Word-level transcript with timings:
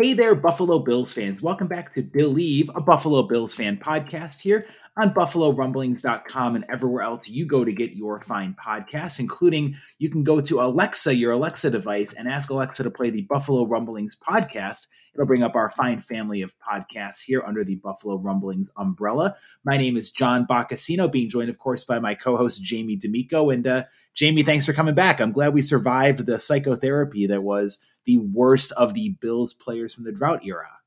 Hey 0.00 0.14
there, 0.14 0.34
Buffalo 0.34 0.78
Bills 0.78 1.12
fans. 1.12 1.42
Welcome 1.42 1.66
back 1.66 1.90
to 1.90 2.00
Billieve, 2.00 2.70
a 2.74 2.80
Buffalo 2.80 3.22
Bills 3.22 3.52
fan 3.52 3.76
podcast 3.76 4.40
here 4.40 4.64
on 4.96 5.12
BuffaloRumblings.com 5.12 6.56
and 6.56 6.64
everywhere 6.70 7.02
else 7.02 7.28
you 7.28 7.44
go 7.44 7.66
to 7.66 7.72
get 7.72 7.92
your 7.92 8.18
fine 8.22 8.56
podcasts, 8.64 9.20
including 9.20 9.76
you 9.98 10.08
can 10.08 10.24
go 10.24 10.40
to 10.40 10.62
Alexa, 10.62 11.14
your 11.14 11.32
Alexa 11.32 11.68
device, 11.70 12.14
and 12.14 12.28
ask 12.28 12.48
Alexa 12.48 12.82
to 12.82 12.90
play 12.90 13.10
the 13.10 13.26
Buffalo 13.28 13.66
Rumblings 13.66 14.16
podcast. 14.16 14.86
It'll 15.14 15.26
bring 15.26 15.42
up 15.42 15.54
our 15.54 15.70
fine 15.70 16.00
family 16.00 16.42
of 16.42 16.54
podcasts 16.58 17.22
here 17.22 17.42
under 17.46 17.64
the 17.64 17.76
Buffalo 17.76 18.16
Rumblings 18.16 18.70
umbrella. 18.76 19.36
My 19.64 19.76
name 19.76 19.96
is 19.96 20.10
John 20.10 20.46
Boccacino, 20.46 21.10
being 21.10 21.28
joined, 21.28 21.50
of 21.50 21.58
course, 21.58 21.84
by 21.84 21.98
my 21.98 22.14
co 22.14 22.36
host, 22.36 22.62
Jamie 22.62 22.96
D'Amico. 22.96 23.50
And 23.50 23.66
uh, 23.66 23.84
Jamie, 24.14 24.42
thanks 24.42 24.66
for 24.66 24.72
coming 24.72 24.94
back. 24.94 25.20
I'm 25.20 25.32
glad 25.32 25.54
we 25.54 25.62
survived 25.62 26.26
the 26.26 26.38
psychotherapy 26.38 27.26
that 27.26 27.42
was 27.42 27.84
the 28.04 28.18
worst 28.18 28.72
of 28.72 28.94
the 28.94 29.10
Bills 29.20 29.52
players 29.54 29.94
from 29.94 30.04
the 30.04 30.12
drought 30.12 30.44
era. 30.44 30.79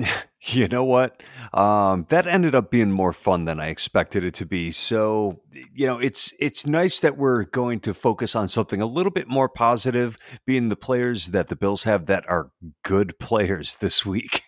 You 0.42 0.68
know 0.68 0.84
what? 0.84 1.22
Um, 1.52 2.06
that 2.08 2.26
ended 2.26 2.54
up 2.54 2.70
being 2.70 2.90
more 2.90 3.12
fun 3.12 3.44
than 3.44 3.60
I 3.60 3.68
expected 3.68 4.24
it 4.24 4.32
to 4.34 4.46
be. 4.46 4.72
So, 4.72 5.42
you 5.74 5.86
know, 5.86 5.98
it's 5.98 6.32
it's 6.40 6.66
nice 6.66 7.00
that 7.00 7.18
we're 7.18 7.44
going 7.44 7.80
to 7.80 7.92
focus 7.92 8.34
on 8.34 8.48
something 8.48 8.80
a 8.80 8.86
little 8.86 9.12
bit 9.12 9.28
more 9.28 9.50
positive, 9.50 10.16
being 10.46 10.70
the 10.70 10.76
players 10.76 11.26
that 11.28 11.48
the 11.48 11.56
Bills 11.56 11.82
have 11.82 12.06
that 12.06 12.26
are 12.26 12.50
good 12.82 13.18
players 13.20 13.74
this 13.74 14.06
week. 14.06 14.42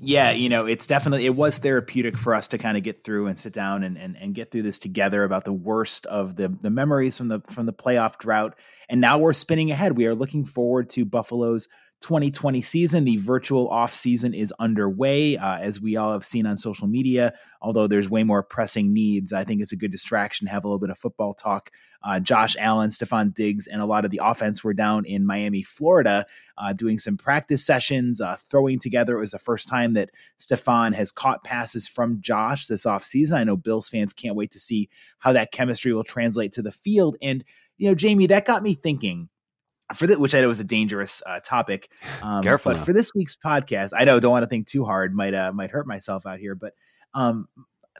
yeah, 0.00 0.32
you 0.32 0.48
know, 0.48 0.66
it's 0.66 0.88
definitely 0.88 1.24
it 1.24 1.36
was 1.36 1.58
therapeutic 1.58 2.18
for 2.18 2.34
us 2.34 2.48
to 2.48 2.58
kind 2.58 2.76
of 2.76 2.82
get 2.82 3.04
through 3.04 3.28
and 3.28 3.38
sit 3.38 3.52
down 3.52 3.84
and, 3.84 3.96
and 3.96 4.16
and 4.16 4.34
get 4.34 4.50
through 4.50 4.62
this 4.62 4.80
together 4.80 5.22
about 5.22 5.44
the 5.44 5.52
worst 5.52 6.06
of 6.06 6.34
the 6.34 6.48
the 6.48 6.70
memories 6.70 7.16
from 7.16 7.28
the 7.28 7.40
from 7.46 7.66
the 7.66 7.72
playoff 7.72 8.18
drought. 8.18 8.58
And 8.88 9.00
now 9.00 9.18
we're 9.18 9.32
spinning 9.32 9.70
ahead. 9.70 9.96
We 9.96 10.06
are 10.06 10.14
looking 10.14 10.44
forward 10.44 10.90
to 10.90 11.04
Buffalo's 11.04 11.68
2020 12.02 12.60
season. 12.60 13.04
The 13.04 13.16
virtual 13.16 13.68
off 13.68 13.94
season 13.94 14.34
is 14.34 14.52
underway, 14.58 15.36
uh, 15.36 15.56
as 15.56 15.80
we 15.80 15.96
all 15.96 16.12
have 16.12 16.24
seen 16.24 16.46
on 16.46 16.58
social 16.58 16.86
media. 16.86 17.32
Although 17.62 17.86
there's 17.86 18.10
way 18.10 18.22
more 18.22 18.42
pressing 18.42 18.92
needs, 18.92 19.32
I 19.32 19.44
think 19.44 19.62
it's 19.62 19.72
a 19.72 19.76
good 19.76 19.90
distraction 19.90 20.46
to 20.46 20.52
have 20.52 20.64
a 20.64 20.68
little 20.68 20.78
bit 20.78 20.90
of 20.90 20.98
football 20.98 21.34
talk. 21.34 21.70
Uh, 22.04 22.20
Josh 22.20 22.54
Allen, 22.58 22.90
Stefon 22.90 23.34
Diggs, 23.34 23.66
and 23.66 23.80
a 23.80 23.86
lot 23.86 24.04
of 24.04 24.10
the 24.10 24.20
offense 24.22 24.62
were 24.62 24.74
down 24.74 25.04
in 25.06 25.26
Miami, 25.26 25.62
Florida, 25.62 26.26
uh, 26.58 26.72
doing 26.72 26.98
some 26.98 27.16
practice 27.16 27.64
sessions, 27.64 28.20
uh, 28.20 28.36
throwing 28.38 28.78
together. 28.78 29.16
It 29.16 29.20
was 29.20 29.30
the 29.30 29.38
first 29.38 29.66
time 29.66 29.94
that 29.94 30.10
Stefon 30.38 30.94
has 30.94 31.10
caught 31.10 31.44
passes 31.44 31.88
from 31.88 32.20
Josh 32.20 32.66
this 32.66 32.84
offseason. 32.84 33.32
I 33.32 33.44
know 33.44 33.56
Bills 33.56 33.88
fans 33.88 34.12
can't 34.12 34.36
wait 34.36 34.52
to 34.52 34.60
see 34.60 34.88
how 35.18 35.32
that 35.32 35.50
chemistry 35.50 35.92
will 35.92 36.04
translate 36.04 36.52
to 36.52 36.62
the 36.62 36.72
field. 36.72 37.16
And, 37.22 37.42
you 37.78 37.88
know, 37.88 37.94
Jamie, 37.94 38.26
that 38.28 38.44
got 38.44 38.62
me 38.62 38.74
thinking 38.74 39.28
for 39.94 40.06
that, 40.06 40.18
which 40.18 40.34
I 40.34 40.40
know 40.40 40.48
was 40.48 40.60
a 40.60 40.64
dangerous 40.64 41.22
uh, 41.26 41.40
topic. 41.40 41.90
Um, 42.22 42.42
Careful. 42.42 42.72
But 42.72 42.78
now. 42.78 42.84
for 42.84 42.92
this 42.92 43.12
week's 43.14 43.36
podcast, 43.36 43.90
I 43.96 44.04
know 44.04 44.18
don't 44.18 44.32
want 44.32 44.42
to 44.42 44.48
think 44.48 44.66
too 44.66 44.84
hard. 44.84 45.14
Might 45.14 45.34
uh, 45.34 45.52
might 45.52 45.70
hurt 45.70 45.86
myself 45.86 46.26
out 46.26 46.38
here. 46.38 46.54
But 46.54 46.72
um, 47.14 47.46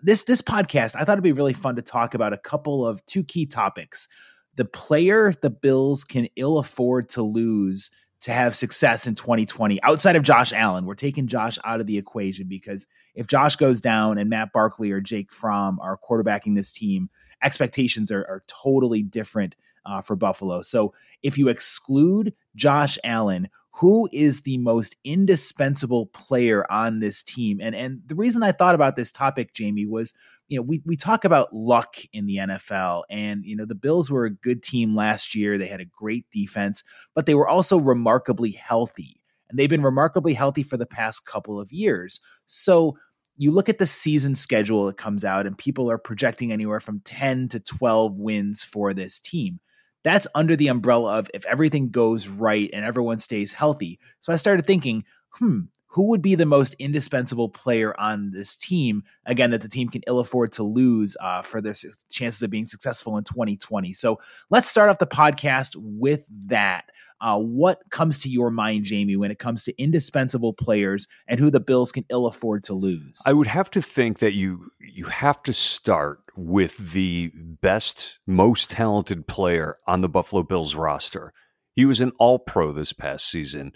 this 0.03 0.25
this 0.25 0.41
podcast, 0.41 0.97
I 0.97 1.05
thought 1.05 1.13
it'd 1.13 1.23
be 1.23 1.33
really 1.33 1.53
fun 1.53 1.77
to 1.77 1.83
talk 1.83 2.15
about 2.15 2.33
a 2.33 2.39
couple 2.39 2.87
of 2.87 3.05
two 3.07 3.23
key 3.23 3.47
topics: 3.47 4.09
the 4.57 4.65
player 4.65 5.33
the 5.43 5.51
Bills 5.51 6.03
can 6.03 6.29
ill 6.35 6.59
afford 6.59 7.11
to 7.11 7.23
lose 7.23 7.91
to 8.23 8.33
have 8.33 8.57
success 8.57 9.07
in 9.07 9.15
2020 9.15 9.81
outside 9.83 10.17
of 10.17 10.23
Josh 10.23 10.53
Allen. 10.53 10.87
We're 10.87 10.95
taking 10.95 11.27
Josh 11.27 11.59
out 11.65 11.81
of 11.81 11.87
the 11.87 11.99
equation 11.99 12.49
because 12.49 12.87
if 13.15 13.27
Josh 13.27 13.57
goes 13.57 13.81
down 13.81 14.19
and 14.19 14.31
Matt 14.31 14.53
Barkley 14.53 14.91
or 14.91 15.01
Jake 15.01 15.33
Fromm 15.33 15.79
are 15.81 15.99
quarterbacking 15.99 16.57
this 16.57 16.73
team, 16.73 17.11
expectations 17.43 18.11
are, 18.11 18.23
are 18.23 18.43
totally 18.49 19.03
different 19.03 19.55
uh, 19.87 20.03
for 20.03 20.17
Buffalo. 20.17 20.63
So 20.63 20.93
if 21.23 21.39
you 21.39 21.49
exclude 21.49 22.35
Josh 22.55 22.99
Allen, 23.05 23.49
who 23.79 24.09
is 24.11 24.41
the 24.41 24.57
most 24.57 24.97
indispensable 25.05 26.07
player 26.07 26.71
on 26.73 27.01
this 27.01 27.23
team? 27.23 27.61
And 27.61 27.75
and 27.75 28.01
the 28.07 28.15
reason 28.15 28.43
I 28.43 28.53
thought 28.53 28.75
about 28.75 28.97
this 28.97 29.13
topic, 29.13 29.53
Jamie, 29.53 29.87
was 29.87 30.15
you 30.49 30.59
know 30.59 30.63
we 30.63 30.83
we 30.87 30.97
talk 30.97 31.25
about 31.25 31.55
luck 31.55 31.97
in 32.13 32.27
the 32.27 32.37
NFL, 32.37 33.03
and 33.11 33.45
you 33.45 33.55
know 33.55 33.67
the 33.67 33.75
Bills 33.75 34.11
were 34.11 34.25
a 34.25 34.31
good 34.31 34.63
team 34.63 34.95
last 34.95 35.35
year. 35.35 35.59
They 35.59 35.67
had 35.67 35.83
a 35.83 35.87
great 35.87 36.25
defense, 36.31 36.83
but 37.15 37.27
they 37.27 37.35
were 37.35 37.49
also 37.49 37.77
remarkably 37.79 38.53
healthy, 38.53 39.21
and 39.51 39.59
they've 39.59 39.69
been 39.69 39.83
remarkably 39.83 40.33
healthy 40.33 40.63
for 40.63 40.79
the 40.79 40.87
past 40.87 41.27
couple 41.27 41.61
of 41.61 41.71
years. 41.71 42.21
So 42.47 42.97
you 43.37 43.53
look 43.53 43.69
at 43.69 43.77
the 43.77 43.87
season 43.87 44.35
schedule 44.35 44.87
that 44.87 44.97
comes 44.97 45.23
out, 45.23 45.47
and 45.47 45.59
people 45.59 45.91
are 45.91 45.99
projecting 45.99 46.51
anywhere 46.51 46.81
from 46.81 47.01
ten 47.01 47.47
to 47.49 47.61
twelve 47.61 48.19
wins 48.19 48.65
for 48.65 48.95
this 48.95 49.21
team 49.21 49.61
that's 50.07 50.29
under 50.37 50.55
the 50.55 50.69
umbrella 50.69 51.19
of 51.19 51.29
if 51.35 51.45
everything 51.47 51.89
goes 51.89 52.29
right 52.29 52.71
and 52.73 52.85
everyone 52.85 53.19
stays 53.19 53.53
healthy. 53.53 53.99
So 54.21 54.33
I 54.33 54.37
started 54.37 54.65
thinking, 54.65 55.03
hmm, 55.31 55.63
who 55.89 56.05
would 56.11 56.23
be 56.23 56.37
the 56.37 56.47
most 56.47 56.75
indispensable 56.75 57.49
player 57.49 57.99
on 57.99 58.31
this 58.31 58.55
team? 58.55 59.03
Again, 59.25 59.51
that 59.51 59.63
the 59.63 59.69
team 59.69 59.89
can 59.89 60.03
ill 60.07 60.21
afford 60.21 60.53
to 60.53 60.63
lose 60.63 61.17
uh, 61.21 61.43
for 61.43 61.61
their 61.61 61.75
chances 62.09 62.41
of 62.41 62.51
being 62.51 62.67
successful 62.67 63.17
in 63.17 63.25
2020. 63.25 63.95
So 63.95 64.21
let's 64.49 64.69
start 64.69 64.91
off 64.91 64.99
the 64.99 65.09
podcast 65.09 65.75
with 65.75 66.25
that. 66.47 66.85
Uh, 67.21 67.39
what 67.39 67.81
comes 67.91 68.19
to 68.19 68.29
your 68.29 68.51
mind, 68.51 68.85
Jamie, 68.85 69.17
when 69.17 69.31
it 69.31 69.39
comes 69.39 69.65
to 69.65 69.83
indispensable 69.83 70.53
players 70.53 71.07
and 71.27 71.41
who 71.41 71.51
the 71.51 71.61
Bills 71.61 71.93
can 71.93 72.05
ill 72.11 72.27
afford 72.27 72.65
to 72.65 72.75
lose? 72.75 73.23
I 73.27 73.33
would 73.33 73.47
have 73.47 73.71
to 73.73 73.83
think 73.83 74.19
that 74.19 74.35
you 74.35 74.71
you 74.81 75.07
have 75.07 75.43
to 75.45 75.53
start 75.53 76.21
with 76.37 76.93
the 76.93 77.33
best, 77.35 78.19
most 78.27 78.71
talented 78.71 79.27
player 79.27 79.79
on 79.87 80.03
the 80.03 80.09
Buffalo 80.09 80.43
Bills 80.43 80.75
roster. 80.75 81.33
He 81.75 81.85
was 81.85 82.01
an 82.01 82.13
All 82.19 82.39
Pro 82.39 82.73
this 82.73 82.93
past 82.93 83.31
season. 83.31 83.73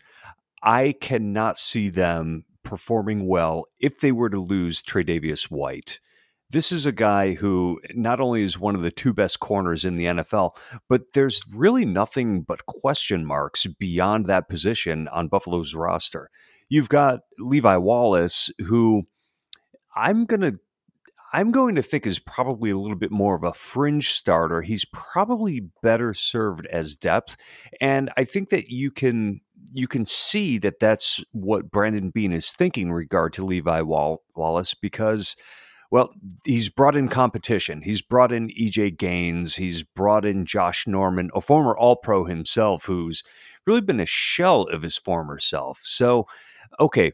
I 0.62 0.94
cannot 1.00 1.58
see 1.58 1.88
them 1.88 2.44
performing 2.62 3.26
well 3.26 3.64
if 3.78 4.00
they 4.00 4.12
were 4.12 4.30
to 4.30 4.40
lose 4.40 4.82
Tre'Davious 4.82 5.44
White. 5.44 6.00
This 6.50 6.72
is 6.72 6.84
a 6.84 6.92
guy 6.92 7.34
who 7.34 7.80
not 7.94 8.20
only 8.20 8.42
is 8.42 8.58
one 8.58 8.74
of 8.74 8.82
the 8.82 8.90
two 8.90 9.12
best 9.12 9.38
corners 9.40 9.84
in 9.84 9.94
the 9.94 10.06
NFL, 10.06 10.56
but 10.88 11.12
there's 11.14 11.42
really 11.54 11.84
nothing 11.84 12.42
but 12.42 12.66
question 12.66 13.24
marks 13.24 13.66
beyond 13.66 14.26
that 14.26 14.48
position 14.48 15.06
on 15.08 15.28
Buffalo's 15.28 15.74
roster. 15.74 16.28
You've 16.68 16.88
got 16.88 17.20
Levi 17.38 17.76
Wallace, 17.76 18.50
who 18.66 19.04
I'm 19.94 20.24
going 20.24 20.40
to 20.40 20.58
I'm 21.32 21.52
going 21.52 21.76
to 21.76 21.82
think 21.82 22.06
is 22.06 22.18
probably 22.18 22.70
a 22.70 22.76
little 22.76 22.96
bit 22.96 23.12
more 23.12 23.36
of 23.36 23.44
a 23.44 23.52
fringe 23.52 24.10
starter. 24.10 24.62
He's 24.62 24.84
probably 24.86 25.60
better 25.80 26.12
served 26.12 26.66
as 26.66 26.96
depth, 26.96 27.36
and 27.80 28.10
I 28.16 28.24
think 28.24 28.48
that 28.48 28.68
you 28.68 28.90
can 28.90 29.40
you 29.72 29.86
can 29.86 30.04
see 30.04 30.58
that 30.58 30.80
that's 30.80 31.22
what 31.30 31.70
Brandon 31.70 32.10
Beane 32.10 32.32
is 32.32 32.50
thinking 32.50 32.88
in 32.88 32.92
regard 32.92 33.32
to 33.34 33.44
Levi 33.44 33.82
Wall- 33.82 34.24
Wallace 34.34 34.74
because 34.74 35.36
well, 35.90 36.10
he's 36.44 36.68
brought 36.68 36.96
in 36.96 37.08
competition. 37.08 37.82
He's 37.82 38.02
brought 38.02 38.32
in 38.32 38.48
EJ 38.50 38.96
Gaines. 38.96 39.56
He's 39.56 39.82
brought 39.82 40.24
in 40.24 40.46
Josh 40.46 40.86
Norman, 40.86 41.30
a 41.34 41.40
former 41.40 41.76
All 41.76 41.96
Pro 41.96 42.24
himself, 42.24 42.84
who's 42.84 43.24
really 43.66 43.80
been 43.80 44.00
a 44.00 44.06
shell 44.06 44.62
of 44.62 44.82
his 44.82 44.96
former 44.96 45.38
self. 45.38 45.80
So, 45.82 46.26
okay, 46.78 47.12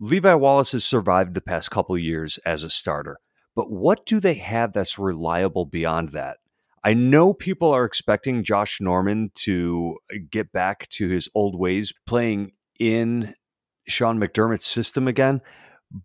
Levi 0.00 0.34
Wallace 0.34 0.72
has 0.72 0.84
survived 0.84 1.34
the 1.34 1.40
past 1.40 1.70
couple 1.70 1.96
years 1.98 2.38
as 2.38 2.64
a 2.64 2.70
starter, 2.70 3.18
but 3.54 3.70
what 3.70 4.06
do 4.06 4.20
they 4.20 4.34
have 4.34 4.72
that's 4.72 4.98
reliable 4.98 5.66
beyond 5.66 6.10
that? 6.10 6.38
I 6.82 6.94
know 6.94 7.32
people 7.32 7.70
are 7.70 7.84
expecting 7.84 8.44
Josh 8.44 8.80
Norman 8.80 9.30
to 9.36 9.96
get 10.30 10.52
back 10.52 10.88
to 10.90 11.08
his 11.08 11.28
old 11.34 11.58
ways 11.58 11.94
playing 12.06 12.52
in 12.78 13.34
Sean 13.86 14.18
McDermott's 14.18 14.66
system 14.66 15.08
again, 15.08 15.40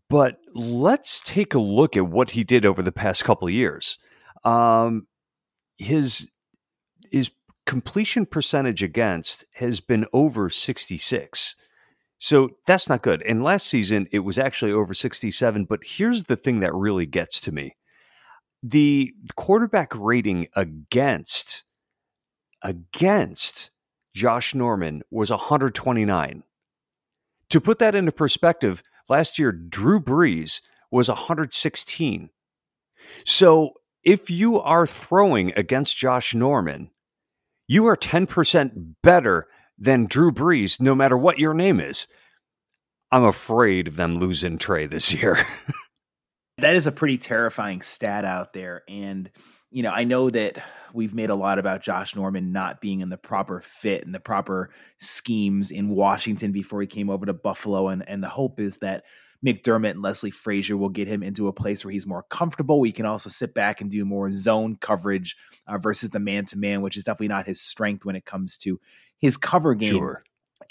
But 0.10 0.38
let's 0.54 1.20
take 1.22 1.54
a 1.54 1.60
look 1.60 1.98
at 1.98 2.08
what 2.08 2.32
he 2.32 2.44
did 2.44 2.66
over 2.66 2.82
the 2.82 2.92
past 2.92 3.24
couple 3.24 3.48
of 3.48 3.54
years. 3.54 3.98
Um, 4.44 5.08
his 5.78 6.30
his 7.12 7.32
completion 7.66 8.26
percentage 8.26 8.84
against 8.84 9.46
has 9.56 9.80
been 9.80 10.06
over 10.14 10.50
66. 10.50 11.56
So 12.20 12.50
that's 12.68 12.90
not 12.90 13.02
good. 13.02 13.22
And 13.24 13.44
last 13.44 13.68
season, 13.68 14.08
it 14.12 14.20
was 14.20 14.38
actually 14.38 14.74
over 14.74 14.94
67. 14.94 15.66
But 15.66 15.80
here's 15.84 16.26
the 16.26 16.36
thing 16.36 16.60
that 16.60 16.74
really 16.74 17.06
gets 17.06 17.40
to 17.42 17.52
me 17.52 17.76
the 18.62 19.14
quarterback 19.36 19.94
rating 19.96 20.48
against 20.56 21.64
against 22.62 23.70
Josh 24.14 24.54
Norman 24.54 25.02
was 25.10 25.32
129. 25.32 26.44
To 27.50 27.62
put 27.62 27.80
that 27.80 27.96
into 27.96 28.12
perspective, 28.12 28.84
last 29.10 29.40
year 29.40 29.52
Drew 29.52 30.00
Brees 30.00 30.62
was 30.92 31.10
116. 31.10 32.30
So 33.26 33.74
if 34.04 34.30
you 34.30 34.60
are 34.60 34.88
throwing 34.88 35.52
against 35.56 35.98
Josh 35.98 36.34
Norman, 36.34 36.92
you 37.68 37.86
are 37.88 37.98
10% 37.98 38.96
better 39.04 39.48
than 39.78 40.06
Drew 40.06 40.32
Brees, 40.32 40.80
no 40.80 40.96
matter 40.96 41.18
what 41.18 41.40
your 41.40 41.54
name 41.54 41.80
is. 41.80 42.08
I'm 43.12 43.24
afraid 43.24 43.88
of 43.88 43.96
them 43.96 44.20
losing 44.20 44.58
Tre 44.58 44.86
this 44.86 45.14
year. 45.14 45.38
that 46.62 46.76
is 46.76 46.88
a 46.88 46.92
pretty 46.92 47.18
terrifying 47.18 47.82
stat 47.82 48.26
out 48.26 48.54
there. 48.54 48.84
And, 48.88 49.30
you 49.72 49.84
know, 49.84 49.92
I 49.92 50.04
know 50.04 50.30
that 50.30 50.64
we've 50.94 51.14
made 51.14 51.30
a 51.30 51.36
lot 51.36 51.60
about 51.60 51.82
Josh 51.82 52.16
Norman 52.16 52.52
not 52.52 52.82
being 52.82 53.02
in 53.02 53.10
the 53.10 53.18
proper 53.18 53.62
fit 53.62 54.06
and 54.06 54.14
the 54.14 54.20
proper 54.20 54.72
schemes 55.00 55.72
in 55.72 55.90
Washington 55.90 56.52
before 56.52 56.82
he 56.82 56.88
came 56.88 57.10
over 57.10 57.26
to 57.26 57.34
Buffalo. 57.34 57.90
And, 57.90 58.08
and 58.08 58.24
the 58.24 58.30
hope 58.30 58.60
is 58.60 58.78
that 58.78 59.04
McDermott 59.46 59.92
and 59.92 60.02
Leslie 60.02 60.32
Frazier 60.32 60.76
will 60.76 60.90
get 60.90 61.08
him 61.08 61.24
into 61.24 61.48
a 61.48 61.54
place 61.54 61.86
where 61.86 61.92
he's 61.92 62.08
more 62.08 62.24
comfortable. 62.24 62.80
We 62.80 62.92
can 62.92 63.06
also 63.06 63.30
sit 63.30 63.54
back 63.54 63.80
and 63.80 63.90
do 63.90 64.04
more 64.04 64.32
zone 64.32 64.76
coverage 64.76 65.38
uh, 65.68 65.78
versus 65.78 66.10
the 66.10 66.20
man 66.20 66.46
to 66.46 66.58
man, 66.58 66.82
which 66.82 66.98
is 66.98 67.04
definitely 67.04 67.30
not 67.30 67.48
his 67.48 67.62
strength 67.62 68.04
when 68.04 68.16
it 68.16 68.26
comes 68.26 68.58
to 68.58 68.80
his 69.18 69.38
cover 69.38 69.76
game. 69.76 69.92
Sure. 69.92 70.24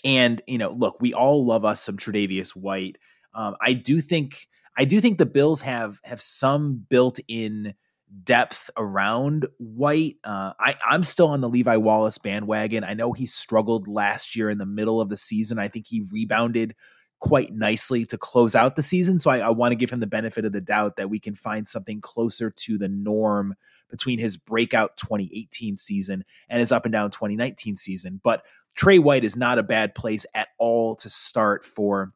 And 0.05 0.43
you 0.47 0.59
know, 0.59 0.71
look, 0.71 1.01
we 1.01 1.15
all 1.15 1.47
love 1.47 1.65
us 1.65 1.81
some 1.81 1.97
Tre'Davious 1.97 2.51
White. 2.51 2.99
Um, 3.35 3.57
I 3.61 3.73
do 3.73 4.01
think 4.01 4.49
I 4.79 4.85
do 4.85 5.01
think 5.01 5.19
the 5.19 5.27
Bills 5.27 5.63
have 5.63 5.99
have 6.05 6.23
some 6.23 6.87
built 6.89 7.19
in 7.27 7.75
depth 8.23 8.71
around 8.77 9.47
White. 9.59 10.17
Uh, 10.23 10.53
I, 10.59 10.77
I'm 10.89 11.03
still 11.05 11.29
on 11.29 11.41
the 11.41 11.49
Levi 11.49 11.77
Wallace 11.77 12.17
bandwagon. 12.19 12.85
I 12.85 12.95
know 12.95 13.13
he 13.13 13.27
struggled 13.27 13.89
last 13.89 14.37
year 14.37 14.49
in 14.49 14.59
the 14.59 14.65
middle 14.65 15.01
of 15.01 15.09
the 15.09 15.17
season. 15.17 15.59
I 15.59 15.69
think 15.69 15.87
he 15.89 16.07
rebounded 16.11 16.77
quite 17.19 17.53
nicely 17.53 18.07
to 18.07 18.17
close 18.17 18.55
out 18.55 18.77
the 18.77 18.83
season. 18.83 19.19
So 19.19 19.31
I, 19.31 19.39
I 19.39 19.49
want 19.49 19.73
to 19.73 19.77
give 19.77 19.91
him 19.91 19.99
the 19.99 20.07
benefit 20.07 20.45
of 20.45 20.53
the 20.53 20.61
doubt 20.61 20.97
that 20.97 21.11
we 21.11 21.19
can 21.19 21.35
find 21.35 21.69
something 21.69 22.01
closer 22.01 22.49
to 22.49 22.79
the 22.79 22.89
norm 22.89 23.57
between 23.91 24.21
his 24.21 24.37
breakout 24.37 24.97
2018 24.97 25.77
season 25.77 26.25
and 26.49 26.61
his 26.61 26.71
up 26.71 26.87
and 26.87 26.93
down 26.93 27.11
2019 27.11 27.77
season. 27.77 28.21
But 28.23 28.45
Tre 28.77 29.01
White 29.01 29.25
is 29.25 29.35
not 29.35 29.59
a 29.59 29.65
bad 29.65 29.97
place 29.97 30.25
at 30.35 30.49
all 30.59 30.95
to 30.97 31.09
start 31.09 31.67
for 31.67 32.13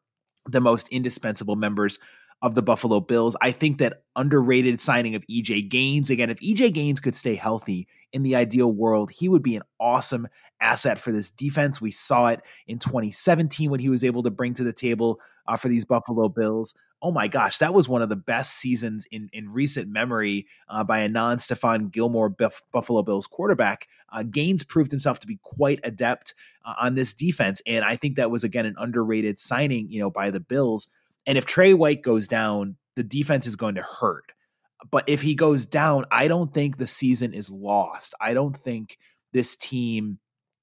the 0.47 0.61
most 0.61 0.87
indispensable 0.89 1.55
members 1.57 1.99
of 2.43 2.55
the 2.55 2.61
Buffalo 2.61 2.99
Bills. 2.99 3.37
I 3.41 3.51
think 3.51 3.77
that 3.77 4.03
underrated 4.17 4.81
signing 4.81 5.15
of 5.15 5.23
EJ 5.27 5.69
Gaines, 5.69 6.09
again, 6.09 6.29
if 6.29 6.41
EJ 6.41 6.73
Gaines 6.73 6.99
could 6.99 7.15
stay 7.15 7.35
healthy 7.35 7.87
in 8.11 8.21
the 8.21 8.35
ideal 8.35 8.71
world, 8.71 9.09
he 9.11 9.29
would 9.29 9.41
be 9.41 9.55
an 9.55 9.63
awesome 9.79 10.27
asset 10.59 10.99
for 10.99 11.13
this 11.13 11.31
defense. 11.31 11.81
We 11.81 11.89
saw 11.89 12.27
it 12.27 12.41
in 12.67 12.79
2017 12.79 13.71
when 13.71 13.79
he 13.79 13.87
was 13.87 14.03
able 14.03 14.23
to 14.23 14.29
bring 14.29 14.53
to 14.55 14.63
the 14.63 14.73
table 14.73 15.21
uh, 15.47 15.55
for 15.55 15.69
these 15.69 15.85
Buffalo 15.85 16.27
Bills. 16.27 16.75
Oh 17.01 17.11
my 17.11 17.29
gosh, 17.29 17.59
that 17.59 17.73
was 17.73 17.87
one 17.87 18.01
of 18.01 18.09
the 18.09 18.17
best 18.17 18.55
seasons 18.57 19.05
in, 19.09 19.29
in 19.31 19.49
recent 19.49 19.89
memory 19.89 20.45
uh, 20.67 20.83
by 20.83 20.99
a 20.99 21.09
non 21.09 21.37
Stephon 21.37 21.91
Gilmore 21.91 22.29
Buff- 22.29 22.63
Buffalo 22.73 23.03
Bills 23.03 23.25
quarterback. 23.25 23.87
Uh, 24.11 24.23
Gaines 24.23 24.63
proved 24.63 24.91
himself 24.91 25.19
to 25.19 25.27
be 25.27 25.39
quite 25.43 25.79
adept 25.83 26.33
uh, 26.65 26.73
on 26.81 26.95
this 26.95 27.13
defense. 27.13 27.61
And 27.65 27.85
I 27.85 27.95
think 27.95 28.17
that 28.17 28.31
was, 28.31 28.43
again, 28.43 28.65
an 28.65 28.75
underrated 28.77 29.39
signing, 29.39 29.89
you 29.89 29.99
know, 29.99 30.09
by 30.09 30.29
the 30.29 30.39
Bills. 30.41 30.89
And 31.25 31.37
if 31.37 31.45
Tre 31.45 31.73
White 31.73 32.01
goes 32.01 32.27
down, 32.27 32.77
the 32.95 33.03
defense 33.03 33.47
is 33.47 33.55
going 33.55 33.75
to 33.75 33.81
hurt. 33.81 34.31
But 34.91 35.07
if 35.07 35.21
he 35.21 35.35
goes 35.35 35.65
down, 35.65 36.05
I 36.11 36.27
don't 36.27 36.53
think 36.53 36.77
the 36.77 36.87
season 36.87 37.33
is 37.33 37.49
lost. 37.49 38.13
I 38.19 38.33
don't 38.33 38.55
think 38.55 38.97
this 39.31 39.55
team 39.55 40.19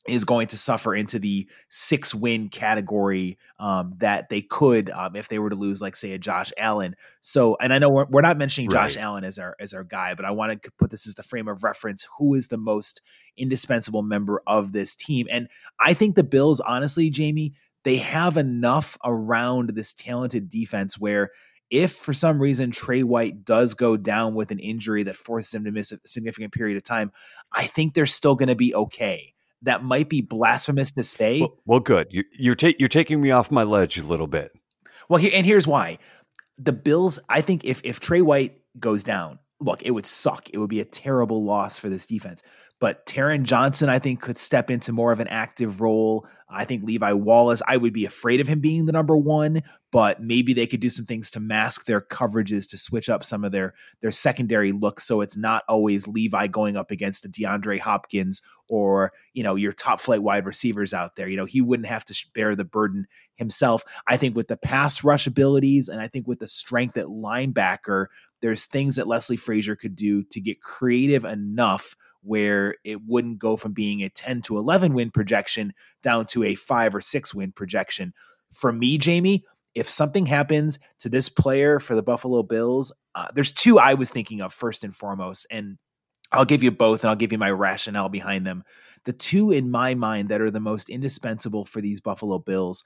is 0.08 0.24
going 0.24 0.46
to 0.46 0.56
suffer 0.56 0.94
into 0.94 1.18
the 1.18 1.46
six 1.68 2.14
win 2.14 2.48
category 2.48 3.38
um, 3.58 3.94
that 3.98 4.28
they 4.28 4.40
could 4.40 4.88
um, 4.90 5.14
if 5.14 5.28
they 5.28 5.38
were 5.38 5.50
to 5.50 5.56
lose, 5.56 5.82
like 5.82 5.94
say 5.94 6.12
a 6.12 6.18
Josh 6.18 6.52
Allen. 6.58 6.96
So, 7.20 7.56
and 7.60 7.72
I 7.72 7.78
know 7.78 7.90
we're, 7.90 8.06
we're 8.06 8.20
not 8.22 8.38
mentioning 8.38 8.70
Josh 8.70 8.96
right. 8.96 9.04
Allen 9.04 9.24
as 9.24 9.38
our 9.38 9.54
as 9.60 9.74
our 9.74 9.84
guy, 9.84 10.14
but 10.14 10.24
I 10.24 10.30
want 10.30 10.62
to 10.62 10.70
put 10.78 10.90
this 10.90 11.06
as 11.06 11.14
the 11.14 11.22
frame 11.22 11.48
of 11.48 11.64
reference. 11.64 12.06
Who 12.18 12.34
is 12.34 12.48
the 12.48 12.56
most 12.56 13.02
indispensable 13.36 14.02
member 14.02 14.42
of 14.46 14.72
this 14.72 14.94
team? 14.94 15.26
And 15.30 15.48
I 15.78 15.92
think 15.92 16.16
the 16.16 16.24
Bills, 16.24 16.60
honestly, 16.60 17.10
Jamie, 17.10 17.52
they 17.84 17.96
have 17.96 18.36
enough 18.36 18.96
around 19.04 19.70
this 19.70 19.92
talented 19.92 20.48
defense 20.48 20.98
where 20.98 21.30
if 21.70 21.92
for 21.92 22.12
some 22.12 22.40
reason 22.40 22.70
Tre 22.70 23.02
White 23.02 23.44
does 23.44 23.74
go 23.74 23.96
down 23.96 24.34
with 24.34 24.50
an 24.50 24.58
injury 24.58 25.04
that 25.04 25.16
forces 25.16 25.54
him 25.54 25.64
to 25.64 25.70
miss 25.70 25.92
a 25.92 25.98
significant 26.04 26.52
period 26.52 26.76
of 26.76 26.84
time, 26.84 27.12
I 27.52 27.66
think 27.66 27.94
they're 27.94 28.06
still 28.06 28.34
going 28.34 28.48
to 28.48 28.56
be 28.56 28.74
okay. 28.74 29.34
That 29.62 29.82
might 29.82 30.08
be 30.08 30.20
blasphemous 30.20 30.90
to 30.92 31.02
say. 31.02 31.40
Well, 31.40 31.58
well 31.66 31.80
good. 31.80 32.08
You, 32.10 32.24
you're 32.36 32.54
ta- 32.54 32.72
you're 32.78 32.88
taking 32.88 33.20
me 33.20 33.30
off 33.30 33.50
my 33.50 33.62
ledge 33.62 33.98
a 33.98 34.06
little 34.06 34.26
bit. 34.26 34.52
Well, 35.08 35.20
here 35.20 35.30
and 35.34 35.46
here's 35.46 35.66
why: 35.66 35.98
the 36.58 36.72
Bills. 36.72 37.18
I 37.28 37.40
think 37.40 37.64
if 37.64 37.80
if 37.84 38.00
Tre 38.00 38.20
White 38.22 38.58
goes 38.78 39.04
down, 39.04 39.38
look, 39.60 39.82
it 39.82 39.90
would 39.90 40.06
suck. 40.06 40.48
It 40.50 40.58
would 40.58 40.70
be 40.70 40.80
a 40.80 40.84
terrible 40.84 41.44
loss 41.44 41.78
for 41.78 41.88
this 41.88 42.06
defense. 42.06 42.42
But 42.80 43.04
Taron 43.04 43.42
Johnson, 43.42 43.90
I 43.90 43.98
think, 43.98 44.22
could 44.22 44.38
step 44.38 44.70
into 44.70 44.90
more 44.90 45.12
of 45.12 45.20
an 45.20 45.28
active 45.28 45.82
role. 45.82 46.26
I 46.48 46.64
think 46.64 46.82
Levi 46.82 47.12
Wallace, 47.12 47.60
I 47.68 47.76
would 47.76 47.92
be 47.92 48.06
afraid 48.06 48.40
of 48.40 48.48
him 48.48 48.60
being 48.60 48.86
the 48.86 48.92
number 48.92 49.16
one, 49.16 49.62
but 49.92 50.22
maybe 50.22 50.54
they 50.54 50.66
could 50.66 50.80
do 50.80 50.88
some 50.88 51.04
things 51.04 51.30
to 51.32 51.40
mask 51.40 51.84
their 51.84 52.00
coverages 52.00 52.68
to 52.70 52.78
switch 52.78 53.10
up 53.10 53.22
some 53.22 53.44
of 53.44 53.52
their 53.52 53.74
their 54.00 54.10
secondary 54.10 54.72
looks 54.72 55.04
so 55.04 55.20
it's 55.20 55.36
not 55.36 55.62
always 55.68 56.08
Levi 56.08 56.46
going 56.46 56.76
up 56.76 56.90
against 56.90 57.26
a 57.26 57.28
DeAndre 57.28 57.78
Hopkins 57.78 58.40
or, 58.68 59.12
you 59.34 59.42
know, 59.42 59.56
your 59.56 59.72
top 59.72 60.00
flight 60.00 60.22
wide 60.22 60.46
receivers 60.46 60.94
out 60.94 61.16
there. 61.16 61.28
You 61.28 61.36
know, 61.36 61.44
he 61.44 61.60
wouldn't 61.60 61.88
have 61.88 62.04
to 62.06 62.26
bear 62.34 62.56
the 62.56 62.64
burden 62.64 63.06
himself. 63.34 63.84
I 64.08 64.16
think 64.16 64.34
with 64.34 64.48
the 64.48 64.56
pass 64.56 65.04
rush 65.04 65.26
abilities 65.26 65.88
and 65.88 66.00
I 66.00 66.08
think 66.08 66.26
with 66.26 66.38
the 66.38 66.48
strength 66.48 66.96
at 66.96 67.06
linebacker, 67.06 68.06
there's 68.40 68.64
things 68.64 68.96
that 68.96 69.06
Leslie 69.06 69.36
Frazier 69.36 69.76
could 69.76 69.94
do 69.94 70.22
to 70.24 70.40
get 70.40 70.62
creative 70.62 71.26
enough 71.26 71.94
where 72.22 72.76
it 72.84 73.00
wouldn't 73.06 73.38
go 73.38 73.56
from 73.56 73.72
being 73.72 74.02
a 74.02 74.08
10 74.10 74.42
to 74.42 74.58
11 74.58 74.94
win 74.94 75.10
projection 75.10 75.72
down 76.02 76.26
to 76.26 76.44
a 76.44 76.54
five 76.54 76.94
or 76.94 77.00
six 77.00 77.34
win 77.34 77.52
projection. 77.52 78.12
For 78.52 78.72
me, 78.72 78.98
Jamie, 78.98 79.44
if 79.74 79.88
something 79.88 80.26
happens 80.26 80.78
to 80.98 81.08
this 81.08 81.28
player 81.28 81.78
for 81.78 81.94
the 81.94 82.02
Buffalo 82.02 82.42
Bills, 82.42 82.92
uh, 83.14 83.28
there's 83.34 83.52
two 83.52 83.78
I 83.78 83.94
was 83.94 84.10
thinking 84.10 84.40
of 84.40 84.52
first 84.52 84.84
and 84.84 84.94
foremost, 84.94 85.46
and 85.50 85.78
I'll 86.32 86.44
give 86.44 86.62
you 86.62 86.70
both 86.70 87.02
and 87.02 87.10
I'll 87.10 87.16
give 87.16 87.32
you 87.32 87.38
my 87.38 87.50
rationale 87.50 88.08
behind 88.08 88.46
them. 88.46 88.64
The 89.04 89.12
two 89.12 89.50
in 89.50 89.70
my 89.70 89.94
mind 89.94 90.28
that 90.28 90.40
are 90.40 90.50
the 90.50 90.60
most 90.60 90.88
indispensable 90.88 91.64
for 91.64 91.80
these 91.80 92.00
Buffalo 92.00 92.38
Bills 92.38 92.84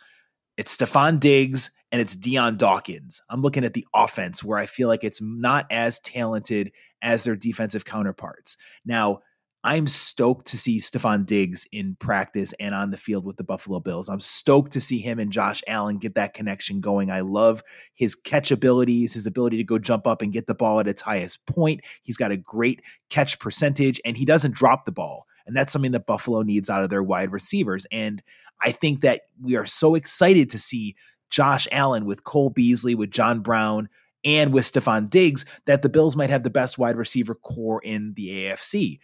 it's 0.56 0.76
Stefon 0.76 1.18
Diggs 1.18 1.70
and 1.90 2.00
it's 2.00 2.14
Dion 2.14 2.56
Dawkins. 2.56 3.20
I'm 3.28 3.40
looking 3.40 3.64
at 3.64 3.74
the 3.74 3.86
offense 3.94 4.44
where 4.44 4.58
I 4.58 4.66
feel 4.66 4.88
like 4.88 5.02
it's 5.02 5.20
not 5.20 5.66
as 5.70 5.98
talented 6.00 6.70
as 7.04 7.22
their 7.22 7.36
defensive 7.36 7.84
counterparts. 7.84 8.56
Now, 8.84 9.20
I'm 9.66 9.86
stoked 9.86 10.48
to 10.48 10.58
see 10.58 10.78
Stefon 10.78 11.24
Diggs 11.24 11.66
in 11.72 11.96
practice 11.98 12.52
and 12.60 12.74
on 12.74 12.90
the 12.90 12.98
field 12.98 13.24
with 13.24 13.38
the 13.38 13.44
Buffalo 13.44 13.80
Bills. 13.80 14.10
I'm 14.10 14.20
stoked 14.20 14.72
to 14.72 14.80
see 14.80 14.98
him 14.98 15.18
and 15.18 15.32
Josh 15.32 15.62
Allen 15.66 15.96
get 15.96 16.16
that 16.16 16.34
connection 16.34 16.80
going. 16.80 17.10
I 17.10 17.20
love 17.20 17.62
his 17.94 18.14
catch 18.14 18.50
abilities, 18.50 19.14
his 19.14 19.26
ability 19.26 19.56
to 19.56 19.64
go 19.64 19.78
jump 19.78 20.06
up 20.06 20.20
and 20.20 20.34
get 20.34 20.46
the 20.46 20.54
ball 20.54 20.80
at 20.80 20.88
its 20.88 21.00
highest 21.00 21.46
point. 21.46 21.80
He's 22.02 22.18
got 22.18 22.30
a 22.30 22.36
great 22.36 22.82
catch 23.08 23.38
percentage 23.38 24.02
and 24.04 24.18
he 24.18 24.26
doesn't 24.26 24.54
drop 24.54 24.84
the 24.84 24.92
ball. 24.92 25.26
And 25.46 25.56
that's 25.56 25.72
something 25.72 25.92
that 25.92 26.06
Buffalo 26.06 26.42
needs 26.42 26.68
out 26.68 26.82
of 26.82 26.90
their 26.90 27.02
wide 27.02 27.32
receivers. 27.32 27.86
And 27.90 28.22
I 28.60 28.70
think 28.70 29.00
that 29.00 29.22
we 29.42 29.56
are 29.56 29.66
so 29.66 29.94
excited 29.94 30.50
to 30.50 30.58
see 30.58 30.94
Josh 31.30 31.66
Allen 31.72 32.04
with 32.04 32.24
Cole 32.24 32.50
Beasley, 32.50 32.94
with 32.94 33.10
John 33.10 33.40
Brown, 33.40 33.88
and 34.24 34.52
with 34.52 34.64
Stefon 34.64 35.10
Diggs 35.10 35.44
that 35.66 35.82
the 35.82 35.88
Bills 35.88 36.16
might 36.16 36.30
have 36.30 36.42
the 36.42 36.50
best 36.50 36.78
wide 36.78 36.96
receiver 36.96 37.34
core 37.34 37.80
in 37.82 38.14
the 38.16 38.28
AFC. 38.28 38.98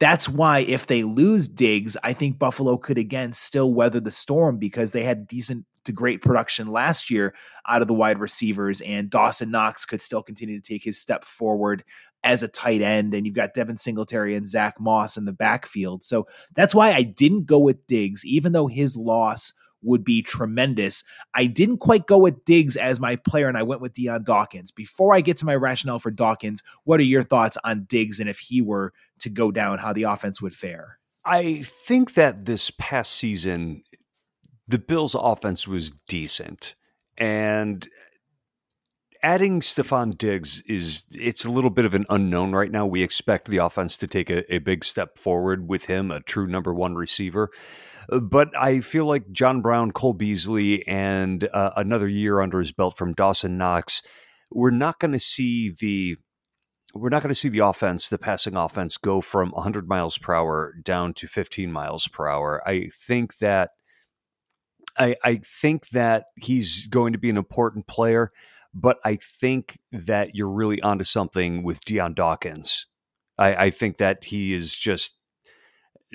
That's 0.00 0.28
why 0.28 0.60
if 0.60 0.86
they 0.86 1.04
lose 1.04 1.46
Diggs, 1.46 1.96
I 2.02 2.12
think 2.12 2.38
Buffalo 2.38 2.76
could 2.76 2.98
again 2.98 3.32
still 3.32 3.72
weather 3.72 4.00
the 4.00 4.10
storm 4.10 4.58
because 4.58 4.90
they 4.90 5.04
had 5.04 5.26
decent 5.26 5.66
to 5.84 5.92
great 5.92 6.22
production 6.22 6.68
last 6.68 7.10
year 7.10 7.34
out 7.68 7.82
of 7.82 7.88
the 7.88 7.94
wide 7.94 8.18
receivers, 8.18 8.80
and 8.80 9.10
Dawson 9.10 9.50
Knox 9.50 9.84
could 9.84 10.00
still 10.00 10.22
continue 10.22 10.60
to 10.60 10.72
take 10.72 10.82
his 10.82 10.98
step 10.98 11.24
forward 11.24 11.84
as 12.24 12.42
a 12.42 12.48
tight 12.48 12.80
end, 12.80 13.14
and 13.14 13.26
you've 13.26 13.34
got 13.34 13.54
Devin 13.54 13.76
Singletary 13.76 14.34
and 14.34 14.48
Zach 14.48 14.80
Moss 14.80 15.16
in 15.16 15.26
the 15.26 15.32
backfield. 15.32 16.02
So 16.02 16.26
that's 16.56 16.74
why 16.74 16.92
I 16.92 17.02
didn't 17.02 17.44
go 17.44 17.58
with 17.58 17.86
Diggs, 17.86 18.24
even 18.24 18.52
though 18.52 18.66
his 18.66 18.96
loss 18.96 19.52
would 19.84 20.04
be 20.04 20.22
tremendous. 20.22 21.04
I 21.34 21.46
didn't 21.46 21.78
quite 21.78 22.06
go 22.06 22.18
with 22.18 22.44
Diggs 22.44 22.76
as 22.76 22.98
my 22.98 23.16
player, 23.16 23.48
and 23.48 23.56
I 23.56 23.62
went 23.62 23.80
with 23.80 23.94
Dion 23.94 24.24
Dawkins. 24.24 24.70
Before 24.70 25.14
I 25.14 25.20
get 25.20 25.36
to 25.38 25.46
my 25.46 25.54
rationale 25.54 25.98
for 25.98 26.10
Dawkins, 26.10 26.62
what 26.84 27.00
are 27.00 27.04
your 27.04 27.22
thoughts 27.22 27.58
on 27.64 27.84
Diggs 27.84 28.20
and 28.20 28.28
if 28.28 28.38
he 28.38 28.60
were 28.60 28.92
to 29.20 29.30
go 29.30 29.50
down, 29.50 29.78
how 29.78 29.92
the 29.92 30.04
offense 30.04 30.40
would 30.42 30.54
fare? 30.54 30.98
I 31.24 31.62
think 31.62 32.14
that 32.14 32.44
this 32.44 32.70
past 32.70 33.12
season, 33.12 33.82
the 34.68 34.78
Bills' 34.78 35.14
offense 35.18 35.66
was 35.66 35.90
decent. 35.90 36.74
And 37.16 37.88
adding 39.22 39.60
Stefon 39.60 40.18
Diggs 40.18 40.60
is 40.66 41.04
it's 41.10 41.46
a 41.46 41.50
little 41.50 41.70
bit 41.70 41.86
of 41.86 41.94
an 41.94 42.04
unknown 42.10 42.52
right 42.52 42.70
now. 42.70 42.84
We 42.86 43.02
expect 43.02 43.48
the 43.48 43.56
offense 43.58 43.96
to 43.98 44.06
take 44.06 44.28
a, 44.28 44.54
a 44.54 44.58
big 44.58 44.84
step 44.84 45.16
forward 45.16 45.66
with 45.66 45.86
him, 45.86 46.10
a 46.10 46.20
true 46.20 46.46
number 46.46 46.74
one 46.74 46.94
receiver. 46.94 47.50
Uh, 48.10 48.20
but 48.20 48.56
I 48.56 48.80
feel 48.80 49.06
like 49.06 49.30
John 49.32 49.60
Brown, 49.60 49.92
Cole 49.92 50.12
Beasley, 50.12 50.86
and 50.86 51.48
uh, 51.52 51.70
another 51.76 52.08
year 52.08 52.40
under 52.40 52.58
his 52.58 52.72
belt 52.72 52.96
from 52.96 53.14
Dawson 53.14 53.58
Knox, 53.58 54.02
we're 54.50 54.70
not 54.70 54.98
going 55.00 55.12
to 55.12 55.20
see 55.20 55.70
the 55.78 56.16
we're 56.94 57.08
not 57.08 57.22
going 57.22 57.30
to 57.30 57.34
see 57.34 57.48
the 57.48 57.58
offense, 57.58 58.08
the 58.08 58.18
passing 58.18 58.54
offense, 58.54 58.96
go 58.96 59.20
from 59.20 59.50
100 59.50 59.88
miles 59.88 60.16
per 60.16 60.32
hour 60.32 60.74
down 60.84 61.12
to 61.14 61.26
15 61.26 61.72
miles 61.72 62.06
per 62.06 62.28
hour. 62.28 62.62
I 62.64 62.90
think 62.94 63.38
that 63.38 63.70
I, 64.96 65.16
I 65.24 65.40
think 65.44 65.88
that 65.88 66.26
he's 66.36 66.86
going 66.86 67.12
to 67.12 67.18
be 67.18 67.30
an 67.30 67.36
important 67.36 67.88
player. 67.88 68.30
But 68.72 68.98
I 69.04 69.16
think 69.16 69.78
that 69.92 70.34
you're 70.34 70.50
really 70.50 70.82
onto 70.82 71.04
something 71.04 71.62
with 71.62 71.84
Dion 71.84 72.14
Dawkins. 72.14 72.86
I, 73.38 73.54
I 73.66 73.70
think 73.70 73.98
that 73.98 74.24
he 74.24 74.52
is 74.52 74.76
just 74.76 75.16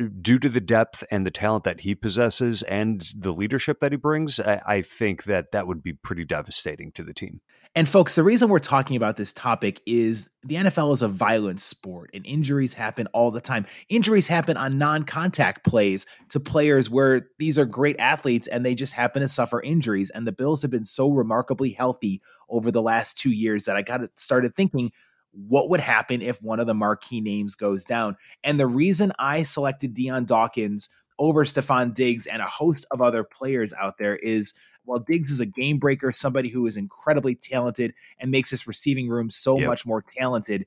due 0.08 0.40
to 0.40 0.50
the 0.50 0.62
depth 0.62 1.04
and 1.12 1.26
the 1.26 1.32
talent 1.32 1.64
that 1.66 1.82
he 1.82 1.94
possesses 1.94 2.64
and 2.64 3.12
the 3.16 3.32
leadership 3.32 3.80
that 3.80 3.92
he 3.92 3.98
brings, 3.98 4.40
I, 4.40 4.62
I, 4.66 4.82
think 4.82 5.26
that 5.26 5.52
that 5.52 5.68
would 5.68 5.84
be 5.84 5.94
pretty 5.94 6.24
devastating 6.24 6.92
to 6.94 7.04
the 7.04 7.14
team. 7.14 7.42
And 7.76 7.88
folks, 7.88 8.16
the 8.16 8.24
reason 8.24 8.50
we're 8.50 8.60
talking 8.60 8.96
about 8.96 9.18
this 9.18 9.34
topic 9.34 9.82
is 9.86 10.30
the 10.44 10.56
NFL 10.56 10.94
is 10.94 11.02
a 11.02 11.08
violent 11.08 11.60
sport 11.60 12.10
and 12.14 12.26
injuries 12.26 12.74
happen 12.74 13.08
all 13.08 13.30
the 13.30 13.42
time. 13.42 13.66
Injuries 13.90 14.28
happen 14.28 14.58
on 14.58 14.78
non 14.78 15.04
contact 15.04 15.66
plays 15.66 16.06
to 16.30 16.40
players 16.40 16.90
where 16.90 17.28
these 17.38 17.60
are 17.60 17.66
great 17.66 18.00
athletes 18.00 18.48
and 18.48 18.66
they 18.66 18.76
just 18.76 18.94
happen 18.94 19.22
to 19.22 19.28
suffer 19.28 19.62
injuries. 19.62 20.10
And 20.10 20.26
the 20.26 20.32
Bills 20.32 20.62
have 20.62 20.72
been 20.72 20.86
so 20.86 21.10
remarkably 21.12 21.72
healthy 21.72 22.22
over 22.50 22.72
the 22.72 22.82
last 22.82 23.18
two 23.18 23.32
years 23.32 23.66
that 23.66 23.76
I 23.76 23.82
got 23.82 24.02
started 24.16 24.56
thinking, 24.56 24.92
what 25.32 25.70
would 25.70 25.80
happen 25.80 26.22
if 26.22 26.42
one 26.42 26.60
of 26.60 26.68
the 26.68 26.74
marquee 26.74 27.22
names 27.22 27.56
goes 27.56 27.86
down? 27.86 28.18
And 28.44 28.60
the 28.60 28.68
reason 28.68 29.14
I 29.20 29.44
selected 29.44 29.94
Dion 29.94 30.26
Dawkins 30.26 30.90
over 31.20 31.44
Stefon 31.44 31.94
Diggs 31.94 32.26
and 32.26 32.42
a 32.42 32.48
host 32.48 32.86
of 32.92 33.02
other 33.02 33.24
players 33.24 33.74
out 33.74 33.98
there 33.98 34.16
is 34.16 34.54
while 34.86 35.00
Diggs 35.00 35.30
is 35.30 35.40
a 35.40 35.46
game 35.46 35.78
breaker, 35.78 36.12
somebody 36.12 36.50
who 36.50 36.66
is 36.66 36.78
incredibly 36.78 37.36
talented 37.36 37.94
and 38.20 38.32
makes 38.32 38.50
this 38.50 38.68
receiving 38.68 39.08
room 39.08 39.30
so 39.30 39.60
yep. 39.60 39.68
much 39.68 39.86
more 39.86 40.02
talented. 40.02 40.66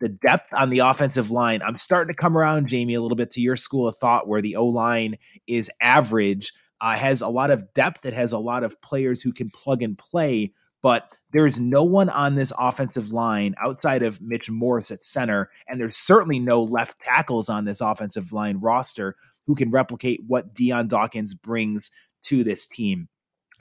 The 0.00 0.08
depth 0.08 0.54
on 0.54 0.70
the 0.70 0.78
offensive 0.78 1.30
line, 1.30 1.60
I'm 1.60 1.76
starting 1.76 2.14
to 2.14 2.18
come 2.18 2.38
around, 2.38 2.68
Jamie, 2.68 2.94
a 2.94 3.02
little 3.02 3.16
bit 3.16 3.32
to 3.32 3.40
your 3.40 3.56
school 3.56 3.88
of 3.88 3.96
thought 3.96 4.28
where 4.28 4.40
the 4.40 4.56
O 4.56 4.64
line 4.64 5.18
is 5.46 5.70
average, 5.80 6.52
uh, 6.80 6.94
has 6.94 7.20
a 7.20 7.28
lot 7.28 7.50
of 7.50 7.74
depth, 7.74 8.06
it 8.06 8.14
has 8.14 8.32
a 8.32 8.38
lot 8.38 8.62
of 8.62 8.80
players 8.80 9.20
who 9.20 9.32
can 9.32 9.50
plug 9.50 9.82
and 9.82 9.98
play 9.98 10.52
but 10.82 11.12
there 11.32 11.46
is 11.46 11.60
no 11.60 11.84
one 11.84 12.08
on 12.08 12.34
this 12.34 12.52
offensive 12.58 13.12
line 13.12 13.54
outside 13.62 14.02
of 14.02 14.22
Mitch 14.22 14.50
Morse 14.50 14.90
at 14.90 15.02
center, 15.02 15.50
and 15.66 15.80
there's 15.80 15.96
certainly 15.96 16.38
no 16.38 16.62
left 16.62 17.00
tackles 17.00 17.48
on 17.48 17.64
this 17.64 17.80
offensive 17.80 18.32
line 18.32 18.58
roster 18.58 19.16
who 19.46 19.54
can 19.54 19.70
replicate 19.70 20.20
what 20.26 20.54
Dion 20.54 20.88
Dawkins 20.88 21.34
brings 21.34 21.90
to 22.22 22.44
this 22.44 22.66
team. 22.66 23.08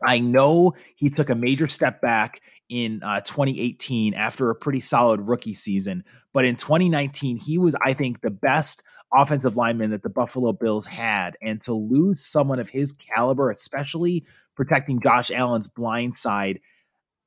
I 0.05 0.19
know 0.19 0.74
he 0.95 1.09
took 1.09 1.29
a 1.29 1.36
major 1.36 1.67
step 1.67 2.01
back 2.01 2.41
in 2.69 3.01
uh, 3.01 3.21
2018 3.21 4.13
after 4.13 4.50
a 4.50 4.55
pretty 4.55 4.81
solid 4.81 5.27
rookie 5.27 5.53
season, 5.53 6.03
but 6.33 6.45
in 6.45 6.55
2019 6.55 7.38
he 7.38 7.57
was, 7.57 7.75
I 7.81 7.93
think, 7.93 8.21
the 8.21 8.29
best 8.29 8.83
offensive 9.13 9.57
lineman 9.57 9.91
that 9.91 10.03
the 10.03 10.09
Buffalo 10.09 10.53
Bills 10.53 10.86
had, 10.86 11.38
and 11.41 11.62
to 11.62 11.74
lose 11.74 12.21
someone 12.21 12.59
of 12.59 12.69
his 12.69 12.91
caliber, 12.91 13.50
especially 13.50 14.25
protecting 14.55 15.00
Josh 15.00 15.31
Allen's 15.31 15.67
blind 15.67 16.15
side 16.15 16.59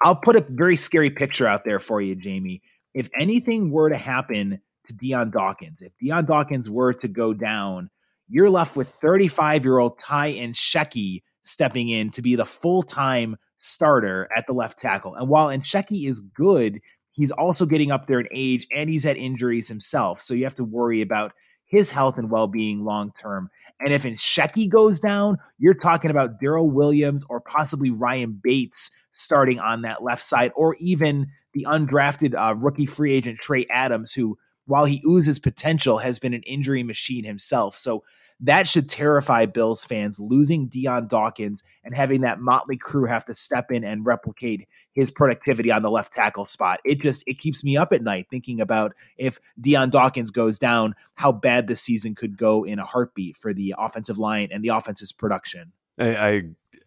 I'll 0.03 0.17
put 0.17 0.37
a 0.37 0.47
very 0.49 0.77
scary 0.77 1.11
picture 1.11 1.47
out 1.47 1.65
there 1.65 1.81
for 1.81 2.01
you, 2.01 2.15
Jamie. 2.15 2.63
If 2.95 3.09
anything 3.19 3.71
were 3.71 3.91
to 3.91 3.97
happen 3.97 4.61
to 4.85 4.97
Dion 4.97 5.31
Dawkins, 5.31 5.83
if 5.83 5.97
Dion 5.99 6.25
Dawkins 6.25 6.71
were 6.71 6.93
to 6.95 7.09
go 7.09 7.35
down, 7.35 7.91
you're 8.29 8.51
left 8.51 8.77
with 8.77 8.89
35 8.89 9.65
year 9.65 9.79
old 9.79 9.99
Ty 9.99 10.33
Nsekhe 10.33 11.23
stepping 11.43 11.89
in 11.89 12.11
to 12.11 12.23
be 12.23 12.37
the 12.37 12.47
full 12.47 12.83
time 12.83 13.37
starter 13.57 14.29
at 14.35 14.47
the 14.47 14.53
left 14.53 14.79
tackle. 14.79 15.15
And 15.15 15.29
while 15.29 15.49
Nsekhe 15.49 16.07
is 16.07 16.21
good, 16.21 16.81
he's 17.13 17.31
also 17.31 17.67
getting 17.67 17.91
up 17.91 18.07
there 18.07 18.21
in 18.21 18.29
age 18.33 18.67
and 18.75 18.89
he's 18.89 19.05
had 19.05 19.17
injuries 19.17 19.69
himself. 19.69 20.23
So 20.23 20.35
you 20.35 20.45
have 20.45 20.55
to 20.57 20.65
worry 20.65 21.03
about 21.03 21.33
his 21.71 21.93
health 21.93 22.19
and 22.19 22.31
well 22.31 22.49
being 22.49 22.85
long 22.85 23.13
term. 23.13 23.49
And 23.79 23.95
if 23.95 24.03
Nsekhe 24.03 24.69
goes 24.69 25.01
down, 25.01 25.39
you're 25.57 25.73
talking 25.73 26.11
about 26.11 26.41
Daryl 26.41 26.71
Williams 26.71 27.25
or 27.31 27.41
possibly 27.41 27.91
Ryan 27.91 28.39
Bates 28.43 28.91
starting 29.13 29.59
on 29.59 29.83
that 29.83 30.03
left 30.03 30.23
side, 30.23 30.53
or 30.55 30.77
even 30.81 31.29
the 31.55 31.67
undrafted 31.69 32.35
uh, 32.35 32.55
rookie 32.57 32.87
free 32.87 33.15
agent 33.15 33.39
Trey 33.39 33.67
Adams, 33.71 34.13
who, 34.13 34.37
while 34.67 34.85
he 34.85 35.03
oozes 35.09 35.39
potential, 35.39 35.99
has 35.99 36.19
been 36.19 36.35
an 36.35 36.43
injury 36.43 36.83
machine 36.83 37.25
himself. 37.25 37.77
So 37.77 38.03
that 38.43 38.67
should 38.67 38.89
terrify 38.89 39.47
Bills 39.47 39.85
fans 39.85 40.19
losing 40.19 40.67
Dion 40.67 41.07
Dawkins 41.09 41.63
and 41.85 41.95
having 41.95 42.23
that 42.23 42.41
motley 42.41 42.77
crew 42.77 43.07
have 43.07 43.25
to 43.27 43.35
step 43.35 43.71
in 43.71 43.85
and 43.85 44.07
replicate 44.07 44.67
his 44.93 45.11
productivity 45.11 45.71
on 45.71 45.83
the 45.83 45.91
left 45.91 46.13
tackle 46.13 46.47
spot. 46.47 46.81
It 46.85 47.01
just 47.01 47.23
it 47.27 47.39
keeps 47.39 47.63
me 47.63 47.77
up 47.77 47.93
at 47.93 48.03
night 48.03 48.27
thinking 48.31 48.61
about 48.61 48.95
if 49.19 49.39
Dion 49.61 49.91
Dawkins 49.91 50.31
goes 50.31 50.59
down, 50.59 50.95
how 51.15 51.33
bad 51.33 51.67
this 51.67 51.83
season 51.83 52.15
could 52.15 52.37
go 52.37 52.65
in 52.65 52.79
a 52.79 52.85
heartbeat 52.85 53.37
for 53.37 53.53
the 53.53 53.75
offensive 53.79 54.19
line 54.19 54.49
and 54.51 54.65
the 54.65 54.69
offense's 54.69 55.13
production. 55.13 55.73
I, 55.99 56.17
I 56.17 56.43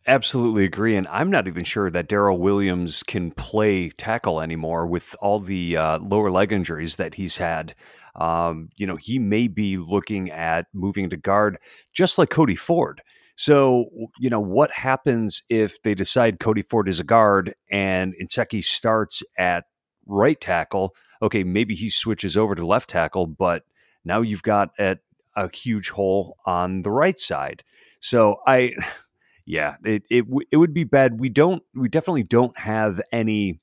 absolutely 0.07 0.65
agree, 0.65 0.95
and 0.95 1.07
I'm 1.07 1.29
not 1.29 1.47
even 1.47 1.63
sure 1.63 1.89
that 1.91 2.09
Daryl 2.09 2.39
Williams 2.39 3.03
can 3.03 3.31
play 3.31 3.89
tackle 3.89 4.41
anymore 4.41 4.87
with 4.87 5.15
all 5.21 5.39
the 5.39 5.77
uh, 5.77 5.99
lower 5.99 6.31
leg 6.31 6.51
injuries 6.51 6.95
that 6.95 7.15
he's 7.15 7.37
had. 7.37 7.75
Um, 8.15 8.69
you 8.75 8.85
know, 8.85 8.95
he 8.95 9.19
may 9.19 9.47
be 9.47 9.77
looking 9.77 10.29
at 10.29 10.67
moving 10.73 11.09
to 11.09 11.17
guard, 11.17 11.57
just 11.93 12.17
like 12.17 12.29
Cody 12.29 12.55
Ford. 12.55 13.01
So, 13.35 13.85
you 14.19 14.29
know, 14.29 14.39
what 14.39 14.71
happens 14.71 15.41
if 15.49 15.81
they 15.81 15.95
decide 15.95 16.39
Cody 16.39 16.61
Ford 16.61 16.87
is 16.87 16.99
a 16.99 17.03
guard 17.03 17.55
and 17.71 18.13
Nsekhe 18.21 18.63
starts 18.63 19.23
at 19.37 19.65
right 20.05 20.39
tackle? 20.39 20.95
Okay, 21.21 21.43
maybe 21.43 21.73
he 21.73 21.89
switches 21.89 22.37
over 22.37 22.53
to 22.53 22.65
left 22.65 22.89
tackle, 22.89 23.25
but 23.25 23.63
now 24.05 24.21
you've 24.21 24.43
got 24.43 24.69
at 24.77 24.99
a 25.35 25.49
huge 25.55 25.89
hole 25.89 26.37
on 26.45 26.83
the 26.83 26.91
right 26.91 27.17
side. 27.17 27.63
So 27.99 28.37
I, 28.45 28.75
yeah, 29.45 29.77
it 29.83 30.03
it 30.11 30.25
it 30.51 30.57
would 30.57 30.73
be 30.73 30.83
bad. 30.83 31.19
We 31.19 31.29
don't, 31.29 31.63
we 31.73 31.89
definitely 31.89 32.23
don't 32.23 32.57
have 32.59 33.01
any 33.11 33.59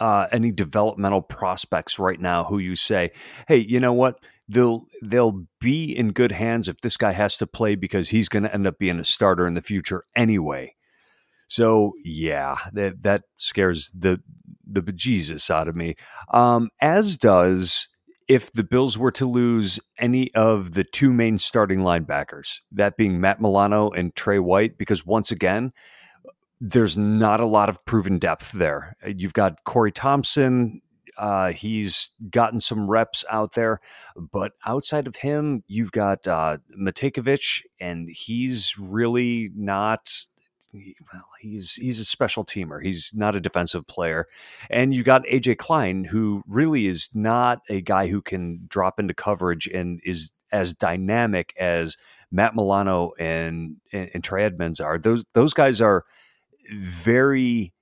uh, 0.00 0.26
any 0.32 0.50
developmental 0.50 1.22
prospects 1.22 1.98
right 1.98 2.20
now 2.20 2.44
who 2.44 2.58
you 2.58 2.74
say, 2.74 3.10
hey, 3.46 3.58
you 3.58 3.80
know 3.80 3.92
what? 3.92 4.20
They'll 4.48 4.86
they'll 5.02 5.44
be 5.60 5.96
in 5.96 6.12
good 6.12 6.32
hands 6.32 6.68
if 6.68 6.80
this 6.80 6.96
guy 6.96 7.12
has 7.12 7.36
to 7.38 7.46
play 7.46 7.74
because 7.74 8.08
he's 8.08 8.28
going 8.28 8.44
to 8.44 8.54
end 8.54 8.66
up 8.66 8.78
being 8.78 8.98
a 8.98 9.04
starter 9.04 9.46
in 9.46 9.54
the 9.54 9.62
future 9.62 10.04
anyway. 10.16 10.74
So 11.48 11.92
yeah, 12.02 12.56
that 12.72 13.02
that 13.02 13.24
scares 13.36 13.90
the 13.90 14.20
the 14.66 14.82
bejesus 14.82 15.50
out 15.50 15.68
of 15.68 15.76
me. 15.76 15.96
Um, 16.32 16.70
as 16.80 17.16
does 17.16 17.88
if 18.28 18.52
the 18.52 18.64
Bills 18.64 18.98
were 18.98 19.10
to 19.12 19.26
lose 19.26 19.80
any 19.98 20.32
of 20.34 20.74
the 20.74 20.84
two 20.84 21.12
main 21.12 21.38
starting 21.38 21.80
linebackers, 21.80 22.60
that 22.72 22.96
being 22.96 23.20
Matt 23.20 23.40
Milano 23.40 23.90
and 23.90 24.14
Trey 24.14 24.38
White, 24.38 24.76
because 24.76 25.06
once 25.06 25.30
again, 25.30 25.72
there's 26.60 26.96
not 26.96 27.40
a 27.40 27.46
lot 27.46 27.68
of 27.68 27.84
proven 27.84 28.18
depth 28.18 28.52
there. 28.52 28.96
You've 29.06 29.32
got 29.32 29.64
Corey 29.64 29.92
Thompson. 29.92 30.82
Uh, 31.16 31.52
he's 31.52 32.10
gotten 32.30 32.60
some 32.60 32.88
reps 32.88 33.24
out 33.30 33.54
there, 33.54 33.80
but 34.16 34.52
outside 34.64 35.06
of 35.08 35.16
him, 35.16 35.64
you've 35.66 35.90
got 35.90 36.26
uh, 36.28 36.58
Matakevich, 36.80 37.62
and 37.80 38.08
he's 38.08 38.78
really 38.78 39.50
not. 39.54 40.26
Well, 40.72 41.24
he's 41.40 41.74
he's 41.74 41.98
a 41.98 42.04
special 42.04 42.44
teamer. 42.44 42.80
He's 42.82 43.12
not 43.16 43.34
a 43.34 43.40
defensive 43.40 43.86
player, 43.86 44.26
and 44.70 44.94
you 44.94 45.02
got 45.02 45.24
AJ 45.24 45.58
Klein, 45.58 46.04
who 46.04 46.42
really 46.46 46.86
is 46.86 47.08
not 47.14 47.62
a 47.68 47.80
guy 47.80 48.06
who 48.06 48.22
can 48.22 48.60
drop 48.68 49.00
into 49.00 49.14
coverage 49.14 49.66
and 49.66 50.00
is 50.04 50.32
as 50.52 50.72
dynamic 50.72 51.52
as 51.58 51.96
Matt 52.30 52.54
Milano 52.54 53.12
and 53.18 53.76
and, 53.92 54.10
and 54.14 54.22
Trey 54.22 54.44
Edmunds 54.44 54.78
are. 54.78 54.98
Those 54.98 55.24
those 55.34 55.54
guys 55.54 55.80
are 55.80 56.04
very 56.70 57.72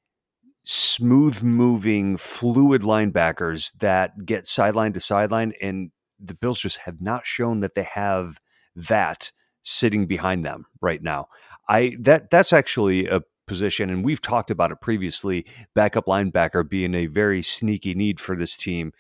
smooth 0.63 1.43
moving, 1.43 2.17
fluid 2.17 2.83
linebackers 2.83 3.73
that 3.79 4.27
get 4.27 4.47
sideline 4.47 4.93
to 4.93 5.01
sideline. 5.01 5.53
And 5.63 5.91
the 6.19 6.35
Bills 6.35 6.61
just 6.61 6.79
have 6.79 7.01
not 7.01 7.27
shown 7.27 7.61
that 7.61 7.75
they 7.75 7.85
have 7.85 8.41
that 8.75 9.31
sitting 9.63 10.07
behind 10.07 10.45
them 10.45 10.67
right 10.81 11.03
now. 11.03 11.29
I 11.69 11.97
that 12.01 12.31
that's 12.31 12.53
actually 12.53 13.07
a 13.07 13.23
position, 13.47 13.91
and 13.91 14.05
we've 14.05 14.23
talked 14.23 14.51
about 14.51 14.73
it 14.73 14.81
previously. 14.81 15.47
Backup 15.75 16.07
linebacker 16.07 16.69
being 16.69 16.95
a 16.95 17.07
very 17.07 17.43
sneaky 17.43 17.95
need 17.95 18.21
for 18.21 18.37
this 18.37 18.57
team. 18.57 18.93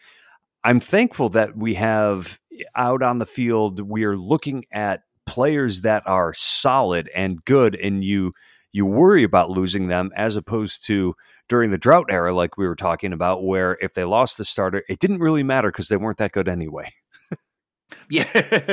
I'm 0.65 0.81
thankful 0.81 1.29
that 1.31 1.57
we 1.57 1.75
have 1.75 2.41
out 2.75 3.03
on 3.03 3.19
the 3.19 3.27
field. 3.27 3.81
We 3.81 4.05
are 4.05 4.17
looking 4.17 4.65
at 4.73 5.03
players 5.27 5.83
that 5.83 6.03
are 6.07 6.33
solid 6.35 7.11
and 7.15 7.45
good, 7.45 7.75
and 7.77 8.03
you 8.05 8.33
you 8.77 8.85
worry 8.85 9.23
about 9.23 9.49
losing 9.49 9.89
them 9.89 10.11
as 10.15 10.37
opposed 10.37 10.85
to 10.85 11.15
during 11.49 11.71
the 11.71 11.79
drought 11.79 12.09
era, 12.11 12.35
like 12.35 12.59
we 12.59 12.67
were 12.67 12.77
talking 12.77 13.15
about, 13.15 13.43
where 13.43 13.79
if 13.81 13.95
they 13.95 14.05
lost 14.05 14.37
the 14.37 14.45
starter, 14.45 14.85
it 14.87 14.99
didn't 14.99 15.21
really 15.21 15.43
matter 15.43 15.73
because 15.73 15.89
they 15.89 15.97
weren't 15.97 16.19
that 16.19 16.33
good 16.33 16.47
anyway. 16.47 16.91
Yeah, 18.11 18.27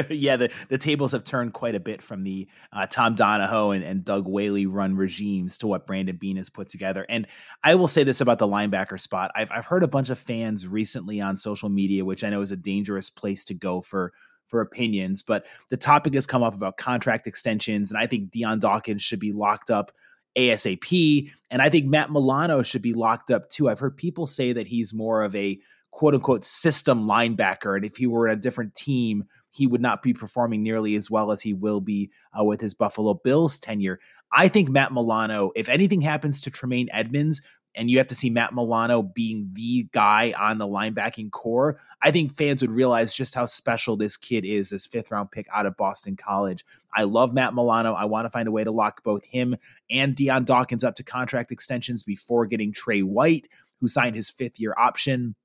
yeah. 0.10 0.38
The, 0.38 0.52
the 0.70 0.80
tables 0.80 1.12
have 1.12 1.24
turned 1.24 1.54
quite 1.54 1.76
a 1.76 1.80
bit 1.80 2.02
from 2.02 2.24
the 2.24 2.48
uh, 2.72 2.88
Tom 2.88 3.14
Donahoe 3.14 3.70
and, 3.70 3.84
and 3.84 4.04
Doug 4.04 4.28
Whaley 4.28 4.66
run 4.66 4.96
regimes 4.96 5.60
to 5.60 5.68
what 5.68 5.86
Brandon 5.86 6.18
Beane 6.18 6.38
has 6.38 6.50
put 6.50 6.68
together. 6.68 7.06
And 7.08 7.28
I 7.64 7.76
will 7.76 7.88
say 7.88 8.04
this 8.04 8.22
about 8.22 8.40
the 8.40 8.48
linebacker 8.48 9.00
spot: 9.00 9.30
I've 9.36 9.52
I've 9.52 9.68
heard 9.68 9.84
a 9.84 9.88
bunch 9.88 10.10
of 10.10 10.18
fans 10.18 10.68
recently 10.68 11.22
on 11.22 11.38
social 11.38 11.70
media, 11.70 12.04
which 12.04 12.24
I 12.24 12.32
know 12.32 12.42
is 12.42 12.52
a 12.52 12.58
dangerous 12.58 13.12
place 13.12 13.44
to 13.46 13.54
go 13.54 13.82
for 13.82 14.14
for 14.48 14.62
opinions. 14.62 15.22
But 15.22 15.46
the 15.70 15.78
topic 15.78 16.14
has 16.14 16.26
come 16.26 16.44
up 16.44 16.54
about 16.54 16.78
contract 16.78 17.28
extensions, 17.28 17.92
and 17.92 17.98
I 17.98 18.08
think 18.08 18.32
Dion 18.32 18.60
Dawkins 18.60 19.02
should 19.02 19.20
be 19.20 19.32
locked 19.32 19.72
up 19.72 19.92
ASAP, 20.38 21.32
and 21.52 21.62
I 21.62 21.70
think 21.70 21.86
Matt 21.86 22.12
Milano 22.12 22.64
should 22.64 22.82
be 22.82 22.94
locked 22.94 23.32
up 23.32 23.50
too. 23.50 23.70
I've 23.70 23.80
heard 23.80 23.98
people 23.98 24.28
say 24.28 24.54
that 24.54 24.68
he's 24.68 24.94
more 24.94 25.24
of 25.24 25.36
a 25.36 25.60
quote 25.94 26.16
unquote 26.16 26.44
system 26.44 27.06
linebacker. 27.06 27.76
And 27.76 27.86
if 27.86 27.96
he 27.98 28.08
were 28.08 28.28
in 28.28 28.38
a 28.38 28.42
different 28.42 28.76
team, 28.76 29.26
he 29.52 29.68
would 29.68 29.82
not 29.82 30.02
be 30.02 30.14
performing 30.14 30.64
nearly 30.64 30.96
as 30.96 31.10
well 31.10 31.32
as 31.32 31.42
he 31.42 31.54
will 31.54 31.80
be 31.80 32.10
uh, 32.38 32.44
with 32.44 32.60
his 32.60 32.74
Buffalo 32.74 33.14
Bills 33.14 33.60
tenure. 33.60 34.00
I 34.32 34.48
think 34.48 34.70
Matt 34.70 34.92
Milano, 34.92 35.52
if 35.56 35.70
anything 35.70 36.02
happens 36.02 36.42
to 36.42 36.52
Tremaine 36.52 36.90
Edmunds, 36.92 37.44
and 37.76 37.90
you 37.90 37.98
have 37.98 38.08
to 38.08 38.16
see 38.16 38.30
Matt 38.30 38.54
Milano 38.54 39.02
being 39.02 39.50
the 39.54 39.88
guy 39.92 40.34
on 40.38 40.58
the 40.58 40.68
linebacking 40.68 41.32
core, 41.32 41.80
I 42.02 42.12
think 42.12 42.36
fans 42.36 42.62
would 42.62 42.72
realize 42.72 43.16
just 43.16 43.36
how 43.36 43.46
special 43.46 43.98
this 43.98 44.18
kid 44.18 44.46
is, 44.46 44.70
this 44.70 44.86
fifth 44.86 45.12
round 45.12 45.32
pick 45.32 45.48
out 45.54 45.66
of 45.66 45.78
Boston 45.78 46.16
College. 46.16 46.66
I 46.94 47.04
love 47.04 47.34
Matt 47.34 47.54
Milano. 47.54 47.94
I 47.94 48.06
want 48.06 48.26
to 48.26 48.30
find 48.30 48.48
a 48.48 48.52
way 48.52 48.64
to 48.64 48.72
lock 48.72 49.04
both 49.04 49.24
him 49.26 49.56
and 49.90 50.16
Dion 50.16 50.44
Dawkins 50.44 50.84
up 50.84 50.96
to 50.96 51.04
contract 51.04 51.52
extensions 51.52 52.04
before 52.04 52.46
getting 52.46 52.74
Tre 52.74 53.02
White, 53.02 53.48
who 53.80 53.88
signed 53.88 54.16
his 54.16 54.30
fifth 54.30 54.60
year 54.60 54.74
option 54.78 55.36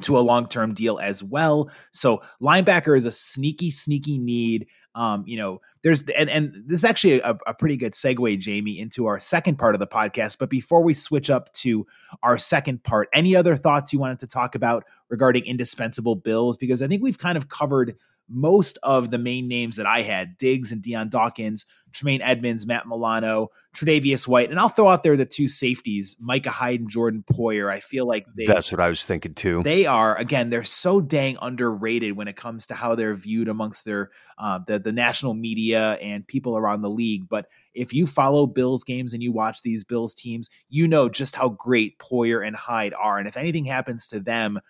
to 0.00 0.18
a 0.18 0.20
long 0.20 0.48
term 0.48 0.74
deal 0.74 0.98
as 0.98 1.22
well. 1.22 1.70
So 1.92 2.22
linebacker 2.40 2.96
is 2.96 3.06
a 3.06 3.12
sneaky, 3.12 3.70
sneaky 3.70 4.18
need. 4.18 4.66
Um, 4.94 5.24
you 5.26 5.36
know, 5.36 5.60
there's 5.82 6.02
and, 6.16 6.30
and 6.30 6.62
this 6.66 6.80
is 6.80 6.84
actually 6.84 7.20
a, 7.20 7.36
a, 7.46 7.54
pretty 7.54 7.76
good 7.76 7.94
segue, 7.94 8.38
Jamie, 8.38 8.78
into 8.78 9.06
our 9.06 9.18
second 9.18 9.56
part 9.56 9.74
of 9.74 9.80
the 9.80 9.88
podcast. 9.88 10.38
But 10.38 10.50
before 10.50 10.82
we 10.82 10.94
switch 10.94 11.30
up 11.30 11.52
to 11.54 11.84
our 12.22 12.38
second 12.38 12.84
part, 12.84 13.08
any 13.12 13.34
other 13.34 13.56
thoughts 13.56 13.92
you 13.92 13.98
wanted 13.98 14.20
to 14.20 14.28
talk 14.28 14.54
about 14.54 14.84
regarding 15.08 15.46
indispensable 15.46 16.14
bills? 16.14 16.56
Because 16.56 16.80
I 16.80 16.86
think 16.86 17.02
we've 17.02 17.18
kind 17.18 17.36
of 17.36 17.48
covered 17.48 17.96
most 18.28 18.78
of 18.82 19.10
the 19.10 19.18
main 19.18 19.48
names 19.48 19.76
that 19.76 19.86
I 19.86 20.02
had 20.02 20.38
Diggs 20.38 20.72
and 20.72 20.82
Dion 20.82 21.08
Dawkins, 21.08 21.66
Tremaine 21.92 22.22
Edmunds, 22.22 22.66
Matt 22.66 22.86
Milano, 22.86 23.48
Tre'Davious 23.74 24.26
White, 24.26 24.50
and 24.50 24.58
I'll 24.58 24.68
throw 24.68 24.88
out 24.88 25.02
there 25.02 25.16
the 25.16 25.26
two 25.26 25.48
safeties, 25.48 26.16
Micah 26.20 26.50
Hyde 26.50 26.80
and 26.80 26.90
Jordan 26.90 27.24
Poyer. 27.30 27.70
I 27.70 27.80
feel 27.80 28.06
like 28.06 28.26
they, 28.36 28.46
that's 28.46 28.72
what 28.72 28.80
I 28.80 28.88
was 28.88 29.04
thinking 29.04 29.34
too. 29.34 29.62
They 29.62 29.86
are 29.86 30.16
again, 30.16 30.50
they're 30.50 30.64
so 30.64 31.00
dang 31.00 31.36
underrated 31.40 32.16
when 32.16 32.28
it 32.28 32.36
comes 32.36 32.66
to 32.66 32.74
how 32.74 32.94
they're 32.94 33.14
viewed 33.14 33.48
amongst 33.48 33.84
their 33.84 34.10
uh, 34.38 34.60
the 34.66 34.78
the 34.78 34.92
national 34.92 35.34
media 35.34 35.92
and 35.94 36.26
people 36.26 36.56
around 36.56 36.82
the 36.82 36.90
league. 36.90 37.28
But 37.28 37.46
if 37.74 37.92
you 37.92 38.06
follow 38.06 38.46
Bills 38.46 38.84
games 38.84 39.12
and 39.12 39.22
you 39.22 39.32
watch 39.32 39.62
these 39.62 39.84
Bills 39.84 40.14
teams, 40.14 40.48
you 40.68 40.88
know 40.88 41.08
just 41.08 41.36
how 41.36 41.50
great 41.50 41.98
Poyer 41.98 42.46
and 42.46 42.56
Hyde 42.56 42.94
are, 42.94 43.18
and 43.18 43.28
if 43.28 43.36
anything 43.36 43.64
happens 43.64 44.06
to 44.08 44.20
them 44.20 44.60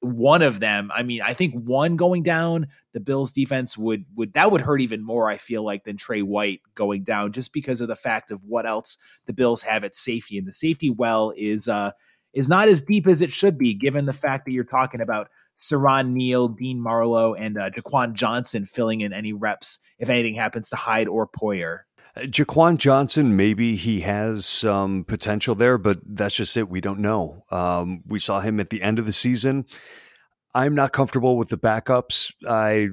one 0.00 0.42
of 0.42 0.60
them 0.60 0.90
i 0.94 1.02
mean 1.02 1.20
i 1.22 1.32
think 1.32 1.52
one 1.54 1.96
going 1.96 2.22
down 2.22 2.68
the 2.92 3.00
bills 3.00 3.32
defense 3.32 3.76
would 3.76 4.04
would 4.14 4.32
that 4.32 4.52
would 4.52 4.60
hurt 4.60 4.80
even 4.80 5.04
more 5.04 5.28
i 5.28 5.36
feel 5.36 5.64
like 5.64 5.82
than 5.84 5.96
tre 5.96 6.22
white 6.22 6.60
going 6.74 7.02
down 7.02 7.32
just 7.32 7.52
because 7.52 7.80
of 7.80 7.88
the 7.88 7.96
fact 7.96 8.30
of 8.30 8.44
what 8.44 8.64
else 8.64 8.96
the 9.26 9.32
bills 9.32 9.62
have 9.62 9.82
at 9.82 9.96
safety 9.96 10.38
and 10.38 10.46
the 10.46 10.52
safety 10.52 10.88
well 10.88 11.32
is 11.36 11.66
uh 11.66 11.90
is 12.32 12.48
not 12.48 12.68
as 12.68 12.82
deep 12.82 13.06
as 13.06 13.22
it 13.22 13.32
should 13.32 13.58
be 13.58 13.74
given 13.74 14.06
the 14.06 14.12
fact 14.12 14.44
that 14.44 14.52
you're 14.52 14.62
talking 14.62 15.00
about 15.00 15.28
Siran 15.56 16.12
Neal, 16.12 16.48
Dean 16.48 16.80
Marlowe, 16.80 17.34
and 17.34 17.58
uh, 17.58 17.70
Jaquan 17.70 18.12
Johnson 18.12 18.64
filling 18.64 19.00
in 19.00 19.12
any 19.12 19.32
reps 19.32 19.80
if 19.98 20.08
anything 20.08 20.34
happens 20.34 20.68
to 20.70 20.76
Hyde 20.76 21.08
or 21.08 21.26
Poyer. 21.26 21.80
Jaquan 22.22 22.78
Johnson, 22.78 23.36
maybe 23.36 23.76
he 23.76 24.00
has 24.00 24.46
some 24.46 25.04
potential 25.04 25.54
there, 25.54 25.78
but 25.78 25.98
that's 26.04 26.34
just 26.34 26.56
it. 26.56 26.68
We 26.68 26.80
don't 26.80 27.00
know. 27.00 27.44
Um, 27.50 28.02
we 28.06 28.18
saw 28.18 28.40
him 28.40 28.60
at 28.60 28.70
the 28.70 28.82
end 28.82 28.98
of 28.98 29.06
the 29.06 29.12
season. 29.12 29.66
I'm 30.54 30.74
not 30.74 30.92
comfortable 30.92 31.36
with 31.36 31.48
the 31.48 31.58
backups. 31.58 32.32
I, 32.46 32.88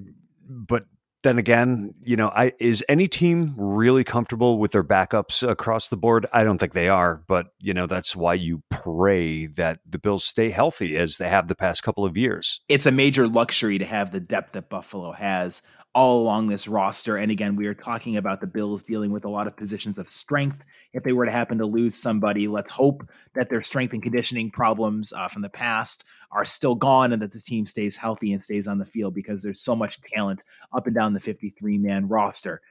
but 0.47 0.85
then 1.25 1.39
again, 1.39 1.95
you 2.03 2.15
know, 2.15 2.29
I 2.29 2.53
is 2.59 2.85
any 2.87 3.07
team 3.07 3.55
really 3.57 4.03
comfortable 4.03 4.59
with 4.59 4.71
their 4.71 4.83
backups 4.83 5.47
across 5.47 5.87
the 5.87 5.97
board? 5.97 6.27
I 6.31 6.43
don't 6.43 6.59
think 6.59 6.73
they 6.73 6.87
are, 6.87 7.23
but 7.27 7.47
you 7.59 7.73
know, 7.73 7.87
that's 7.87 8.15
why 8.15 8.35
you 8.35 8.61
pray 8.69 9.47
that 9.47 9.79
the 9.89 9.97
Bills 9.97 10.23
stay 10.23 10.51
healthy 10.51 10.95
as 10.95 11.17
they 11.17 11.27
have 11.27 11.47
the 11.47 11.55
past 11.55 11.81
couple 11.81 12.05
of 12.05 12.15
years. 12.15 12.61
It's 12.69 12.85
a 12.85 12.91
major 12.91 13.27
luxury 13.27 13.79
to 13.79 13.85
have 13.85 14.11
the 14.11 14.19
depth 14.19 14.51
that 14.51 14.69
Buffalo 14.69 15.13
has 15.13 15.63
all 15.95 16.21
along 16.21 16.47
this 16.47 16.67
roster. 16.67 17.15
And 17.15 17.31
again, 17.31 17.55
we 17.55 17.67
are 17.67 17.73
talking 17.73 18.17
about 18.17 18.41
the 18.41 18.47
Bills 18.47 18.83
dealing 18.83 19.11
with 19.11 19.23
a 19.23 19.29
lot 19.29 19.47
of 19.47 19.55
positions 19.55 19.97
of 19.97 20.09
strength. 20.09 20.61
If 20.91 21.03
they 21.03 21.13
were 21.13 21.25
to 21.25 21.31
happen 21.31 21.57
to 21.59 21.65
lose 21.65 21.95
somebody, 21.95 22.49
let's 22.49 22.69
hope 22.69 23.09
that 23.33 23.49
their 23.49 23.63
strength 23.63 23.93
and 23.93 24.03
conditioning 24.03 24.51
problems 24.51 25.13
uh, 25.13 25.29
from 25.29 25.41
the 25.41 25.49
past 25.49 26.03
are 26.31 26.43
still 26.43 26.75
gone 26.75 27.13
and 27.13 27.21
that 27.21 27.31
the 27.31 27.39
team 27.39 27.65
stays 27.65 27.95
healthy 27.95 28.33
and 28.33 28.43
stays 28.43 28.67
on 28.67 28.77
the 28.77 28.85
field 28.85 29.13
because 29.13 29.41
there's 29.41 29.61
so 29.61 29.73
much 29.73 30.01
talent 30.01 30.43
up 30.73 30.85
and 30.85 30.93
down 30.93 31.13
the 31.13 31.19
53 31.21 31.77
man 31.77 32.09
roster. 32.09 32.61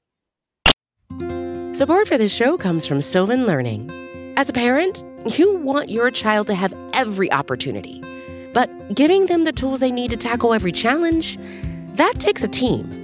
Support 1.72 2.06
for 2.06 2.18
this 2.18 2.32
show 2.32 2.58
comes 2.58 2.86
from 2.86 3.00
Sylvan 3.00 3.46
Learning. 3.46 3.90
As 4.36 4.50
a 4.50 4.52
parent, 4.52 5.02
you 5.38 5.56
want 5.56 5.88
your 5.88 6.10
child 6.10 6.46
to 6.48 6.54
have 6.54 6.74
every 6.92 7.32
opportunity, 7.32 8.02
but 8.52 8.68
giving 8.94 9.26
them 9.26 9.44
the 9.44 9.52
tools 9.52 9.80
they 9.80 9.90
need 9.90 10.10
to 10.10 10.16
tackle 10.18 10.52
every 10.52 10.72
challenge, 10.72 11.38
that 11.94 12.14
takes 12.18 12.42
a 12.42 12.48
team. 12.48 13.03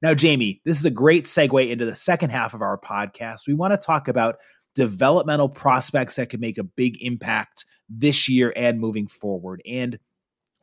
Now, 0.00 0.14
Jamie, 0.14 0.60
this 0.64 0.78
is 0.78 0.84
a 0.84 0.90
great 0.90 1.24
segue 1.24 1.70
into 1.70 1.84
the 1.84 1.96
second 1.96 2.30
half 2.30 2.54
of 2.54 2.62
our 2.62 2.78
podcast. 2.78 3.46
We 3.46 3.54
want 3.54 3.72
to 3.72 3.78
talk 3.78 4.06
about 4.06 4.36
developmental 4.74 5.48
prospects 5.48 6.16
that 6.16 6.30
could 6.30 6.40
make 6.40 6.58
a 6.58 6.62
big 6.62 7.02
impact 7.02 7.64
this 7.88 8.28
year 8.28 8.52
and 8.54 8.78
moving 8.78 9.08
forward. 9.08 9.60
And 9.66 9.98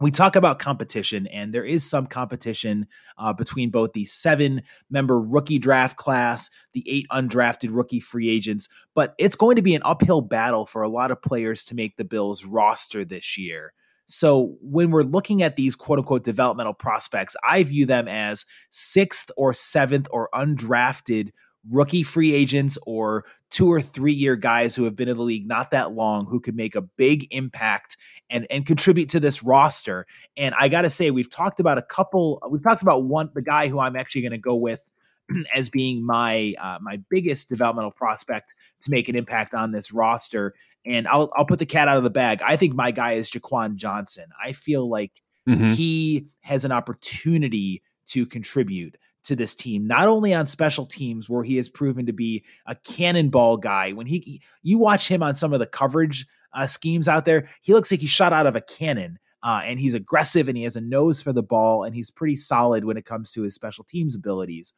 we 0.02 0.12
talk 0.12 0.36
about 0.36 0.60
competition, 0.60 1.26
and 1.28 1.54
there 1.54 1.64
is 1.64 1.90
some 1.90 2.08
competition 2.08 2.88
uh, 3.18 3.32
between 3.32 3.70
both 3.70 3.94
the 3.94 4.06
seven 4.06 4.62
member 4.90 5.20
rookie 5.20 5.60
draft 5.60 5.98
class, 5.98 6.50
the 6.74 6.84
eight 6.90 7.06
undrafted 7.12 7.70
rookie 7.72 8.02
free 8.02 8.30
agents, 8.30 8.68
but 8.94 9.16
it's 9.18 9.38
going 9.38 9.56
to 9.56 9.62
be 9.62 9.74
an 9.74 9.82
uphill 9.86 10.22
battle 10.22 10.66
for 10.66 10.82
a 10.82 10.90
lot 10.90 11.12
of 11.12 11.22
players 11.22 11.64
to 11.66 11.76
make 11.76 11.96
the 11.96 12.04
Bills 12.04 12.46
roster 12.46 13.06
this 13.06 13.38
year. 13.38 13.74
So 14.08 14.56
when 14.62 14.92
we're 14.92 15.04
looking 15.04 15.42
at 15.42 15.56
these 15.56 15.76
quote 15.76 16.00
unquote 16.00 16.24
developmental 16.24 16.74
prospects, 16.74 17.36
I 17.48 17.64
view 17.64 17.86
them 17.86 18.08
as 18.08 18.46
sixth 18.70 19.32
or 19.38 19.54
seventh 19.54 20.08
or 20.12 20.30
undrafted 20.34 21.30
rookie 21.72 22.04
free 22.04 22.34
agents 22.34 22.78
or 22.86 23.26
two 23.50 23.72
or 23.72 23.82
three 23.82 24.14
year 24.14 24.36
guys 24.36 24.76
who 24.76 24.84
have 24.84 24.96
been 24.96 25.08
in 25.08 25.18
the 25.18 25.24
league 25.24 25.48
not 25.48 25.72
that 25.72 25.94
long 25.94 26.26
who 26.26 26.40
could 26.40 26.56
make 26.56 26.76
a 26.76 26.82
big 26.82 27.28
impact 27.32 27.98
and 28.30 28.46
and 28.50 28.66
contribute 28.66 29.10
to 29.10 29.20
this 29.20 29.44
roster. 29.44 30.06
And 30.38 30.54
I 30.60 30.68
got 30.68 30.82
to 30.82 30.90
say 30.90 31.10
we've 31.12 31.30
talked 31.30 31.60
about 31.60 31.78
a 31.78 31.82
couple 31.82 32.42
we've 32.50 32.64
talked 32.64 32.82
about 32.82 33.06
one 33.06 33.30
the 33.34 33.42
guy 33.42 33.68
who 33.68 33.80
I'm 33.80 33.96
actually 33.96 34.22
going 34.22 34.32
to 34.32 34.38
go 34.38 34.56
with 34.56 34.82
as 35.56 35.70
being 35.70 36.06
my 36.06 36.54
uh, 36.62 36.78
my 36.82 37.00
biggest 37.10 37.50
developmental 37.50 37.92
prospect 37.92 38.54
to 38.82 38.92
make 38.92 39.10
an 39.10 39.16
impact 39.16 39.54
on 39.54 39.72
this 39.72 39.92
roster 39.92 40.54
and 40.86 41.08
I'll 41.08 41.32
I'll 41.36 41.46
put 41.46 41.60
the 41.60 41.66
cat 41.66 41.88
out 41.88 41.98
of 41.98 42.04
the 42.04 42.10
bag. 42.10 42.42
I 42.46 42.56
think 42.56 42.76
my 42.76 42.92
guy 42.92 43.14
is 43.14 43.32
Jaquan 43.32 43.76
Johnson. 43.76 44.26
I 44.44 44.52
feel 44.52 44.88
like 44.90 45.22
mm-hmm. 45.48 45.68
he 45.68 46.28
has 46.42 46.66
an 46.66 46.72
opportunity 46.72 47.82
to 48.08 48.26
contribute 48.26 48.98
to 49.24 49.36
this 49.36 49.56
team, 49.56 49.88
not 49.88 50.08
only 50.08 50.34
on 50.34 50.46
special 50.46 50.86
teams 50.86 51.28
where 51.28 51.44
he 51.44 51.56
has 51.56 51.68
proven 51.68 52.06
to 52.06 52.14
be 52.14 52.46
a 52.68 52.76
cannonball 52.76 53.58
guy. 53.58 53.92
When 53.92 54.06
he, 54.06 54.42
you 54.62 54.78
watch 54.78 55.08
him 55.08 55.24
on 55.24 55.34
some 55.34 55.52
of 55.52 55.60
the 55.60 55.66
coverage 55.66 56.28
uh, 56.54 56.68
schemes 56.68 57.08
out 57.08 57.26
there, 57.26 57.50
he 57.64 57.74
looks 57.74 57.92
like 57.92 58.02
he 58.02 58.08
shot 58.08 58.34
out 58.34 58.48
of 58.48 58.56
a 58.56 58.62
cannon. 58.62 59.18
Uh, 59.42 59.62
and 59.64 59.80
he's 59.80 59.94
aggressive 59.94 60.48
and 60.48 60.58
he 60.58 60.64
has 60.64 60.76
a 60.76 60.82
nose 60.82 61.22
for 61.22 61.32
the 61.32 61.44
ball 61.44 61.84
and 61.84 61.96
he's 61.96 62.10
pretty 62.10 62.36
solid 62.36 62.84
when 62.84 62.98
it 62.98 63.06
comes 63.06 63.32
to 63.32 63.44
his 63.44 63.54
special 63.54 63.84
teams 63.84 64.16
abilities. 64.16 64.74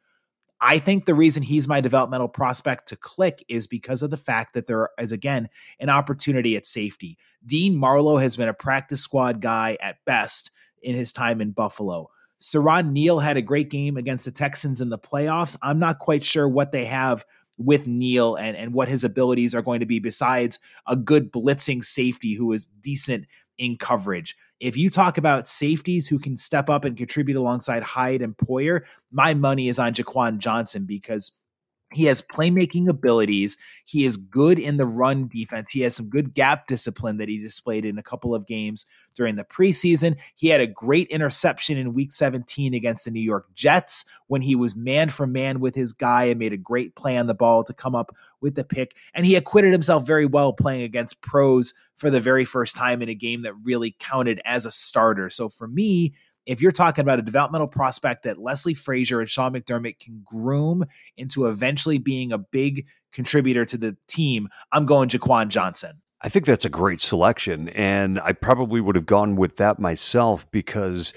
I 0.60 0.78
think 0.78 1.04
the 1.04 1.14
reason 1.14 1.42
he's 1.42 1.68
my 1.68 1.80
developmental 1.80 2.28
prospect 2.28 2.88
to 2.88 2.96
click 2.96 3.44
is 3.48 3.66
because 3.66 4.02
of 4.02 4.10
the 4.10 4.16
fact 4.16 4.54
that 4.54 4.66
there 4.66 4.90
is, 4.98 5.12
again, 5.12 5.48
an 5.78 5.88
opportunity 5.88 6.56
at 6.56 6.66
safety. 6.66 7.16
Dean 7.46 7.76
Marlowe 7.76 8.18
has 8.18 8.36
been 8.36 8.48
a 8.48 8.54
practice 8.54 9.00
squad 9.00 9.40
guy 9.40 9.76
at 9.80 10.04
best 10.04 10.50
in 10.82 10.96
his 10.96 11.12
time 11.12 11.40
in 11.40 11.52
Buffalo. 11.52 12.10
Siran 12.40 12.92
Neal 12.92 13.20
had 13.20 13.36
a 13.36 13.42
great 13.42 13.68
game 13.68 13.96
against 13.96 14.24
the 14.24 14.30
Texans 14.30 14.80
in 14.80 14.90
the 14.90 14.98
playoffs. 14.98 15.56
I'm 15.62 15.78
not 15.78 15.98
quite 15.98 16.24
sure 16.24 16.48
what 16.48 16.72
they 16.72 16.84
have 16.86 17.24
with 17.56 17.86
Neal 17.86 18.36
and, 18.36 18.56
and 18.56 18.72
what 18.72 18.88
his 18.88 19.02
abilities 19.02 19.54
are 19.54 19.62
going 19.62 19.80
to 19.80 19.86
be 19.86 19.98
besides 19.98 20.60
a 20.86 20.94
good 20.94 21.32
blitzing 21.32 21.84
safety 21.84 22.34
who 22.34 22.52
is 22.52 22.66
decent 22.66 23.26
in 23.58 23.76
coverage. 23.76 24.36
If 24.60 24.76
you 24.76 24.90
talk 24.90 25.18
about 25.18 25.46
safeties 25.46 26.08
who 26.08 26.18
can 26.18 26.36
step 26.36 26.68
up 26.68 26.84
and 26.84 26.96
contribute 26.96 27.36
alongside 27.36 27.82
Hyde 27.82 28.22
and 28.22 28.36
Poyer, 28.36 28.82
my 29.12 29.34
money 29.34 29.68
is 29.68 29.78
on 29.78 29.94
Jaquan 29.94 30.38
Johnson 30.38 30.84
because 30.84 31.32
he 31.92 32.04
has 32.04 32.20
playmaking 32.20 32.88
abilities. 32.88 33.56
He 33.84 34.04
is 34.04 34.18
good 34.18 34.58
in 34.58 34.76
the 34.76 34.84
run 34.84 35.26
defense. 35.26 35.70
He 35.70 35.80
has 35.80 35.96
some 35.96 36.10
good 36.10 36.34
gap 36.34 36.66
discipline 36.66 37.16
that 37.16 37.28
he 37.28 37.38
displayed 37.38 37.86
in 37.86 37.96
a 37.96 38.02
couple 38.02 38.34
of 38.34 38.46
games 38.46 38.84
during 39.14 39.36
the 39.36 39.44
preseason. 39.44 40.16
He 40.34 40.48
had 40.48 40.60
a 40.60 40.66
great 40.66 41.08
interception 41.08 41.78
in 41.78 41.94
week 41.94 42.12
17 42.12 42.74
against 42.74 43.06
the 43.06 43.10
New 43.10 43.22
York 43.22 43.46
Jets 43.54 44.04
when 44.26 44.42
he 44.42 44.54
was 44.54 44.76
man 44.76 45.08
for 45.08 45.26
man 45.26 45.60
with 45.60 45.74
his 45.74 45.94
guy 45.94 46.24
and 46.24 46.38
made 46.38 46.52
a 46.52 46.58
great 46.58 46.94
play 46.94 47.16
on 47.16 47.26
the 47.26 47.34
ball 47.34 47.64
to 47.64 47.72
come 47.72 47.94
up 47.94 48.14
with 48.42 48.54
the 48.54 48.64
pick. 48.64 48.94
And 49.14 49.24
he 49.24 49.34
acquitted 49.34 49.72
himself 49.72 50.06
very 50.06 50.26
well 50.26 50.52
playing 50.52 50.82
against 50.82 51.22
pros 51.22 51.72
for 51.96 52.10
the 52.10 52.20
very 52.20 52.44
first 52.44 52.76
time 52.76 53.00
in 53.00 53.08
a 53.08 53.14
game 53.14 53.42
that 53.42 53.54
really 53.64 53.96
counted 53.98 54.42
as 54.44 54.66
a 54.66 54.70
starter. 54.70 55.30
So 55.30 55.48
for 55.48 55.66
me, 55.66 56.12
if 56.48 56.62
you're 56.62 56.72
talking 56.72 57.02
about 57.02 57.18
a 57.18 57.22
developmental 57.22 57.68
prospect 57.68 58.22
that 58.22 58.38
Leslie 58.38 58.72
Frazier 58.72 59.20
and 59.20 59.28
Sean 59.28 59.52
McDermott 59.52 59.98
can 60.00 60.22
groom 60.24 60.86
into 61.18 61.46
eventually 61.46 61.98
being 61.98 62.32
a 62.32 62.38
big 62.38 62.86
contributor 63.12 63.66
to 63.66 63.76
the 63.76 63.96
team, 64.08 64.48
I'm 64.72 64.86
going 64.86 65.10
Jaquan 65.10 65.48
Johnson. 65.48 66.00
I 66.22 66.30
think 66.30 66.46
that's 66.46 66.64
a 66.64 66.70
great 66.70 67.00
selection. 67.00 67.68
And 67.68 68.18
I 68.18 68.32
probably 68.32 68.80
would 68.80 68.96
have 68.96 69.04
gone 69.04 69.36
with 69.36 69.56
that 69.56 69.78
myself 69.78 70.50
because 70.50 71.12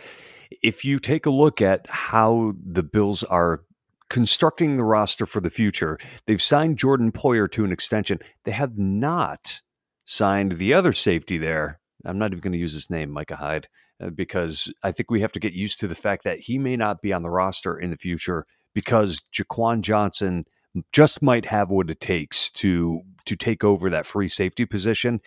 if 0.62 0.84
you 0.84 1.00
take 1.00 1.26
a 1.26 1.32
look 1.32 1.62
at 1.62 1.90
how 1.90 2.54
the 2.62 2.84
Bills 2.84 3.24
are 3.24 3.64
constructing 4.10 4.76
the 4.76 4.84
roster 4.84 5.26
for 5.26 5.40
the 5.40 5.50
future, 5.50 5.98
they've 6.28 6.42
signed 6.42 6.78
Jordan 6.78 7.14
Poyer 7.14 7.50
to 7.54 7.64
an 7.64 7.72
extension. 7.72 8.20
They 8.44 8.52
have 8.52 8.78
not 8.78 9.62
signed 10.04 10.54
the 10.54 10.74
other 10.74 10.92
safety 10.92 11.38
there. 11.38 11.80
I'm 12.04 12.20
not 12.20 12.32
even 12.32 12.42
going 12.42 12.54
to 12.54 12.60
use 12.60 12.74
his 12.74 12.90
name, 12.90 13.12
Micah 13.12 13.38
Hyde. 13.38 13.70
Uh, 14.02 14.10
because 14.10 14.74
I 14.84 14.92
think 14.92 15.12
we 15.12 15.22
have 15.22 15.32
to 15.34 15.40
get 15.40 15.54
used 15.54 15.80
to 15.82 15.88
the 15.88 15.96
fact 15.96 16.24
that 16.24 16.40
he 16.40 16.58
may 16.58 16.76
not 16.76 17.02
be 17.02 17.14
on 17.14 17.24
the 17.24 17.30
roster 17.30 17.78
in 17.78 17.92
the 17.92 17.98
future 17.98 18.46
because 18.74 19.22
Jaquan 19.34 19.82
Johnson 19.82 20.46
just 20.94 21.22
might 21.22 21.46
have 21.46 21.70
what 21.70 21.90
it 21.90 22.00
takes 22.00 22.50
to 22.52 23.02
to 23.26 23.36
take 23.36 23.64
over 23.64 23.90
that 23.90 24.06
free 24.06 24.28
safety 24.28 24.66
position. 24.66 25.20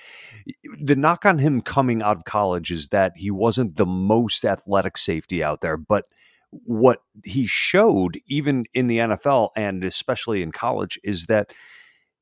The 0.80 0.96
knock 0.96 1.24
on 1.24 1.38
him 1.38 1.60
coming 1.60 2.02
out 2.02 2.16
of 2.16 2.24
college 2.24 2.72
is 2.72 2.88
that 2.88 3.12
he 3.16 3.30
wasn't 3.30 3.76
the 3.76 3.86
most 3.86 4.44
athletic 4.44 4.96
safety 4.96 5.44
out 5.44 5.60
there, 5.60 5.76
but 5.76 6.06
what 6.50 7.02
he 7.24 7.46
showed 7.46 8.20
even 8.26 8.64
in 8.74 8.86
the 8.86 8.98
NFL 8.98 9.50
and 9.56 9.84
especially 9.84 10.42
in 10.42 10.50
college 10.50 10.98
is 11.04 11.26
that 11.26 11.52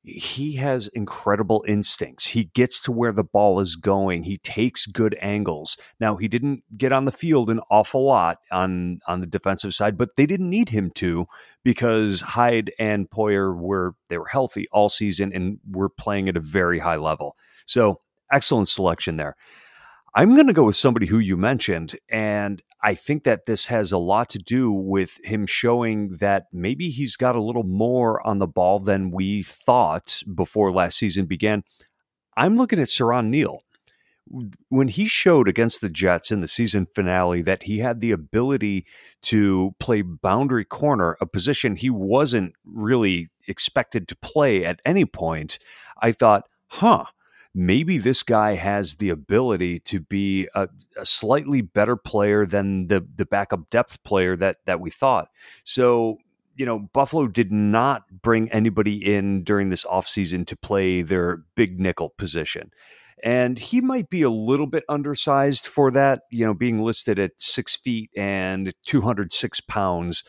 he 0.03 0.53
has 0.53 0.89
incredible 0.89 1.63
instincts. 1.65 2.27
He 2.27 2.45
gets 2.45 2.81
to 2.81 2.91
where 2.91 3.13
the 3.13 3.23
ball 3.23 3.61
is 3.61 3.77
going. 3.77 4.23
He 4.23 4.37
takes 4.37 4.85
good 4.85 5.17
angles. 5.21 5.77
Now, 5.99 6.17
he 6.17 6.27
didn't 6.27 6.63
get 6.77 6.91
on 6.91 7.05
the 7.05 7.11
field 7.11 7.49
an 7.49 7.61
awful 7.71 8.03
lot 8.03 8.39
on 8.51 8.99
on 9.07 9.21
the 9.21 9.27
defensive 9.27 9.73
side, 9.73 9.97
but 9.97 10.15
they 10.17 10.25
didn't 10.25 10.49
need 10.49 10.69
him 10.69 10.91
to 10.95 11.27
because 11.63 12.21
Hyde 12.21 12.71
and 12.77 13.09
Poyer 13.09 13.57
were 13.57 13.95
they 14.09 14.17
were 14.17 14.27
healthy 14.27 14.67
all 14.71 14.89
season 14.89 15.31
and 15.33 15.59
were 15.71 15.89
playing 15.89 16.27
at 16.27 16.37
a 16.37 16.41
very 16.41 16.79
high 16.79 16.97
level. 16.97 17.37
So, 17.65 18.01
excellent 18.29 18.67
selection 18.67 19.15
there. 19.15 19.37
I'm 20.15 20.33
going 20.33 20.45
to 20.45 20.53
go 20.53 20.65
with 20.65 20.75
somebody 20.75 21.07
who 21.07 21.17
you 21.17 21.35
mentioned, 21.35 21.95
and 22.07 22.61
I 22.83 22.93
think 22.93 23.23
that 23.23 23.47
this 23.47 23.65
has 23.65 23.91
a 23.91 23.97
lot 23.97 24.29
to 24.29 24.37
do 24.37 24.71
with 24.71 25.17
him 25.23 25.47
showing 25.47 26.17
that 26.17 26.45
maybe 26.53 26.89
he's 26.89 27.15
got 27.15 27.35
a 27.35 27.41
little 27.41 27.63
more 27.63 28.25
on 28.25 28.37
the 28.37 28.45
ball 28.45 28.79
than 28.79 29.09
we 29.09 29.41
thought 29.41 30.21
before 30.35 30.71
last 30.71 30.99
season 30.99 31.25
began. 31.25 31.63
I'm 32.37 32.57
looking 32.57 32.79
at 32.79 32.89
Siran 32.89 33.29
Neal. 33.29 33.63
When 34.69 34.87
he 34.87 35.05
showed 35.05 35.47
against 35.47 35.81
the 35.81 35.89
Jets 35.89 36.31
in 36.31 36.41
the 36.41 36.47
season 36.47 36.85
finale 36.85 37.41
that 37.41 37.63
he 37.63 37.79
had 37.79 37.99
the 37.99 38.11
ability 38.11 38.85
to 39.23 39.73
play 39.79 40.03
boundary 40.03 40.63
corner, 40.63 41.17
a 41.21 41.25
position 41.25 41.75
he 41.75 41.89
wasn't 41.89 42.53
really 42.63 43.27
expected 43.47 44.07
to 44.07 44.15
play 44.15 44.63
at 44.63 44.79
any 44.85 45.05
point, 45.05 45.57
I 46.01 46.11
thought, 46.11 46.47
huh, 46.67 47.05
maybe 47.55 47.97
this 47.97 48.23
guy 48.23 48.55
has 48.55 48.95
the 48.95 49.09
ability 49.09 49.79
to 49.79 49.99
be 49.99 50.47
a, 50.55 50.67
a, 50.97 51.05
slightly 51.05 51.61
better 51.61 51.95
player 51.95 52.45
than 52.45 52.87
the 52.87 53.05
the 53.15 53.25
backup 53.25 53.69
depth 53.69 54.03
player 54.03 54.35
that 54.35 54.57
that 54.65 54.79
we 54.79 54.89
thought. 54.89 55.27
So 55.63 56.17
you 56.55 56.65
know, 56.65 56.79
Buffalo 56.79 57.27
did 57.27 57.51
not 57.51 58.21
bring 58.21 58.51
anybody 58.51 59.13
in 59.13 59.43
during 59.43 59.69
this 59.69 59.83
offseason 59.85 60.45
to 60.47 60.55
play 60.55 61.01
their 61.01 61.43
big 61.55 61.79
nickel 61.79 62.09
position. 62.09 62.71
And 63.23 63.57
he 63.57 63.81
might 63.81 64.09
be 64.09 64.21
a 64.21 64.29
little 64.29 64.67
bit 64.67 64.83
undersized 64.89 65.65
for 65.65 65.89
that, 65.91 66.23
you 66.29 66.45
know, 66.45 66.53
being 66.53 66.81
listed 66.83 67.19
at 67.19 67.31
six 67.37 67.75
feet 67.75 68.11
and 68.15 68.73
206 68.85 69.61
pounds. 69.61 70.23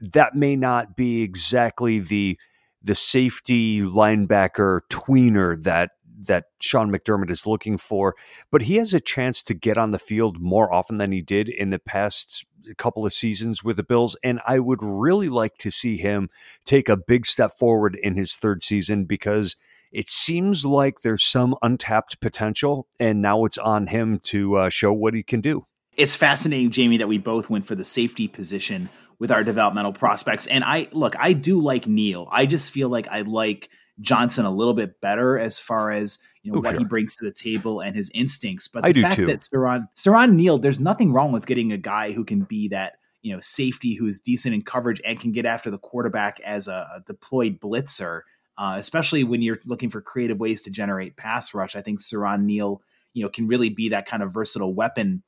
That 0.00 0.34
may 0.34 0.56
not 0.56 0.96
be 0.96 1.22
exactly 1.22 1.98
the 1.98 2.38
the 2.82 2.94
safety 2.94 3.80
linebacker 3.80 4.82
tweener 4.88 5.60
that 5.64 5.90
that 6.18 6.46
Sean 6.60 6.90
McDermott 6.90 7.30
is 7.30 7.46
looking 7.46 7.76
for, 7.76 8.14
but 8.50 8.62
he 8.62 8.76
has 8.76 8.94
a 8.94 9.00
chance 9.00 9.42
to 9.44 9.54
get 9.54 9.78
on 9.78 9.90
the 9.90 9.98
field 9.98 10.40
more 10.40 10.72
often 10.72 10.98
than 10.98 11.12
he 11.12 11.22
did 11.22 11.48
in 11.48 11.70
the 11.70 11.78
past 11.78 12.44
couple 12.78 13.06
of 13.06 13.12
seasons 13.12 13.62
with 13.62 13.76
the 13.76 13.82
Bills. 13.82 14.16
And 14.24 14.40
I 14.46 14.58
would 14.58 14.80
really 14.82 15.28
like 15.28 15.56
to 15.58 15.70
see 15.70 15.96
him 15.96 16.30
take 16.64 16.88
a 16.88 16.96
big 16.96 17.26
step 17.26 17.58
forward 17.58 17.96
in 18.00 18.16
his 18.16 18.34
third 18.34 18.62
season 18.62 19.04
because 19.04 19.56
it 19.92 20.08
seems 20.08 20.66
like 20.66 21.00
there's 21.00 21.24
some 21.24 21.54
untapped 21.62 22.20
potential, 22.20 22.88
and 22.98 23.22
now 23.22 23.44
it's 23.44 23.58
on 23.58 23.86
him 23.86 24.18
to 24.24 24.56
uh, 24.56 24.68
show 24.68 24.92
what 24.92 25.14
he 25.14 25.22
can 25.22 25.40
do. 25.40 25.66
It's 25.96 26.16
fascinating, 26.16 26.70
Jamie, 26.70 26.98
that 26.98 27.08
we 27.08 27.18
both 27.18 27.48
went 27.48 27.66
for 27.66 27.74
the 27.74 27.84
safety 27.84 28.28
position 28.28 28.90
with 29.18 29.30
our 29.30 29.42
developmental 29.42 29.92
prospects. 29.92 30.46
And 30.46 30.62
I 30.64 30.88
look, 30.92 31.14
I 31.18 31.32
do 31.32 31.58
like 31.58 31.86
Neal. 31.86 32.28
I 32.30 32.46
just 32.46 32.70
feel 32.70 32.88
like 32.88 33.08
I 33.08 33.22
like 33.22 33.70
Johnson 34.00 34.44
a 34.44 34.50
little 34.50 34.74
bit 34.74 35.00
better 35.00 35.38
as 35.38 35.58
far 35.58 35.90
as 35.90 36.18
you 36.42 36.52
know 36.52 36.58
oh, 36.58 36.60
what 36.60 36.72
sure. 36.72 36.80
he 36.80 36.84
brings 36.84 37.16
to 37.16 37.24
the 37.24 37.32
table 37.32 37.80
and 37.80 37.96
his 37.96 38.10
instincts. 38.14 38.68
But 38.68 38.82
the 38.82 38.88
I 38.90 38.92
fact 38.92 39.16
that 39.16 39.40
Siran 39.40 39.88
Siran 39.96 40.34
Neal, 40.34 40.58
there's 40.58 40.80
nothing 40.80 41.12
wrong 41.12 41.32
with 41.32 41.46
getting 41.46 41.72
a 41.72 41.78
guy 41.78 42.12
who 42.12 42.24
can 42.24 42.42
be 42.42 42.68
that 42.68 42.94
you 43.22 43.34
know 43.34 43.40
safety 43.40 43.94
who's 43.94 44.20
decent 44.20 44.54
in 44.54 44.62
coverage 44.62 45.00
and 45.04 45.18
can 45.18 45.32
get 45.32 45.46
after 45.46 45.70
the 45.70 45.78
quarterback 45.78 46.40
as 46.40 46.68
a, 46.68 46.88
a 46.96 47.02
deployed 47.06 47.60
blitzer. 47.60 48.22
Uh, 48.58 48.76
especially 48.78 49.22
when 49.22 49.42
you're 49.42 49.58
looking 49.66 49.90
for 49.90 50.00
creative 50.00 50.40
ways 50.40 50.62
to 50.62 50.70
generate 50.70 51.16
pass 51.16 51.52
rush, 51.52 51.76
I 51.76 51.82
think 51.82 52.00
Siran 52.00 52.44
Neal, 52.44 52.80
you 53.12 53.22
know, 53.22 53.28
can 53.28 53.46
really 53.46 53.68
be 53.68 53.90
that 53.90 54.06
kind 54.06 54.22
of 54.22 54.32
versatile 54.32 54.72
weapon 54.72 55.22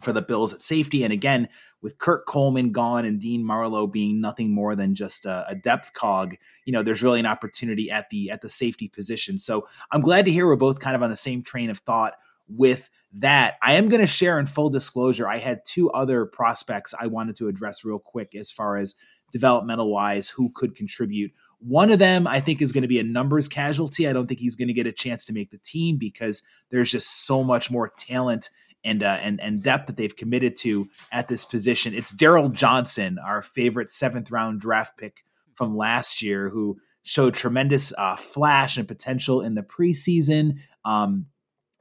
for 0.00 0.12
the 0.12 0.22
Bills 0.22 0.52
at 0.52 0.62
safety. 0.62 1.04
And 1.04 1.12
again, 1.12 1.48
with 1.82 1.98
Kurt 1.98 2.26
Coleman 2.26 2.72
gone 2.72 3.04
and 3.04 3.20
Dean 3.20 3.44
Marlowe 3.44 3.86
being 3.86 4.20
nothing 4.20 4.54
more 4.54 4.74
than 4.74 4.94
just 4.94 5.26
a, 5.26 5.44
a, 5.48 5.54
depth 5.54 5.92
cog, 5.92 6.36
you 6.64 6.72
know, 6.72 6.82
there's 6.82 7.02
really 7.02 7.20
an 7.20 7.26
opportunity 7.26 7.90
at 7.90 8.08
the 8.10 8.30
at 8.30 8.40
the 8.40 8.48
safety 8.48 8.88
position. 8.88 9.36
So 9.36 9.68
I'm 9.90 10.00
glad 10.00 10.24
to 10.24 10.30
hear 10.30 10.46
we're 10.46 10.56
both 10.56 10.80
kind 10.80 10.96
of 10.96 11.02
on 11.02 11.10
the 11.10 11.16
same 11.16 11.42
train 11.42 11.70
of 11.70 11.78
thought 11.78 12.14
with 12.48 12.88
that. 13.14 13.56
I 13.62 13.74
am 13.74 13.88
going 13.88 14.00
to 14.00 14.06
share 14.06 14.38
in 14.38 14.46
full 14.46 14.70
disclosure. 14.70 15.28
I 15.28 15.38
had 15.38 15.64
two 15.64 15.90
other 15.90 16.24
prospects 16.24 16.94
I 16.98 17.08
wanted 17.08 17.36
to 17.36 17.48
address 17.48 17.84
real 17.84 17.98
quick 17.98 18.34
as 18.34 18.50
far 18.50 18.76
as 18.76 18.94
developmental 19.32 19.90
wise 19.90 20.28
who 20.28 20.50
could 20.50 20.76
contribute. 20.76 21.32
One 21.58 21.90
of 21.90 21.98
them, 21.98 22.26
I 22.26 22.40
think, 22.40 22.60
is 22.60 22.72
going 22.72 22.82
to 22.82 22.88
be 22.88 22.98
a 22.98 23.04
numbers 23.04 23.48
casualty. 23.48 24.06
I 24.06 24.12
don't 24.12 24.26
think 24.26 24.40
he's 24.40 24.56
going 24.56 24.68
to 24.68 24.74
get 24.74 24.86
a 24.86 24.92
chance 24.92 25.24
to 25.26 25.32
make 25.32 25.50
the 25.50 25.58
team 25.58 25.96
because 25.96 26.42
there's 26.70 26.90
just 26.90 27.24
so 27.24 27.42
much 27.42 27.70
more 27.70 27.92
talent 27.96 28.50
and 28.84 29.02
uh, 29.02 29.18
and 29.20 29.40
and 29.40 29.62
depth 29.62 29.86
that 29.86 29.96
they've 29.96 30.16
committed 30.16 30.56
to 30.58 30.88
at 31.10 31.28
this 31.28 31.44
position. 31.44 31.94
It's 31.94 32.12
Darryl 32.12 32.52
Johnson, 32.52 33.18
our 33.24 33.42
favorite 33.42 33.90
seventh 33.90 34.30
round 34.30 34.60
draft 34.60 34.96
pick 34.96 35.24
from 35.54 35.76
last 35.76 36.22
year, 36.22 36.48
who 36.48 36.78
showed 37.02 37.34
tremendous 37.34 37.92
uh, 37.96 38.16
flash 38.16 38.76
and 38.76 38.86
potential 38.86 39.42
in 39.42 39.54
the 39.54 39.62
preseason. 39.62 40.58
Um, 40.84 41.26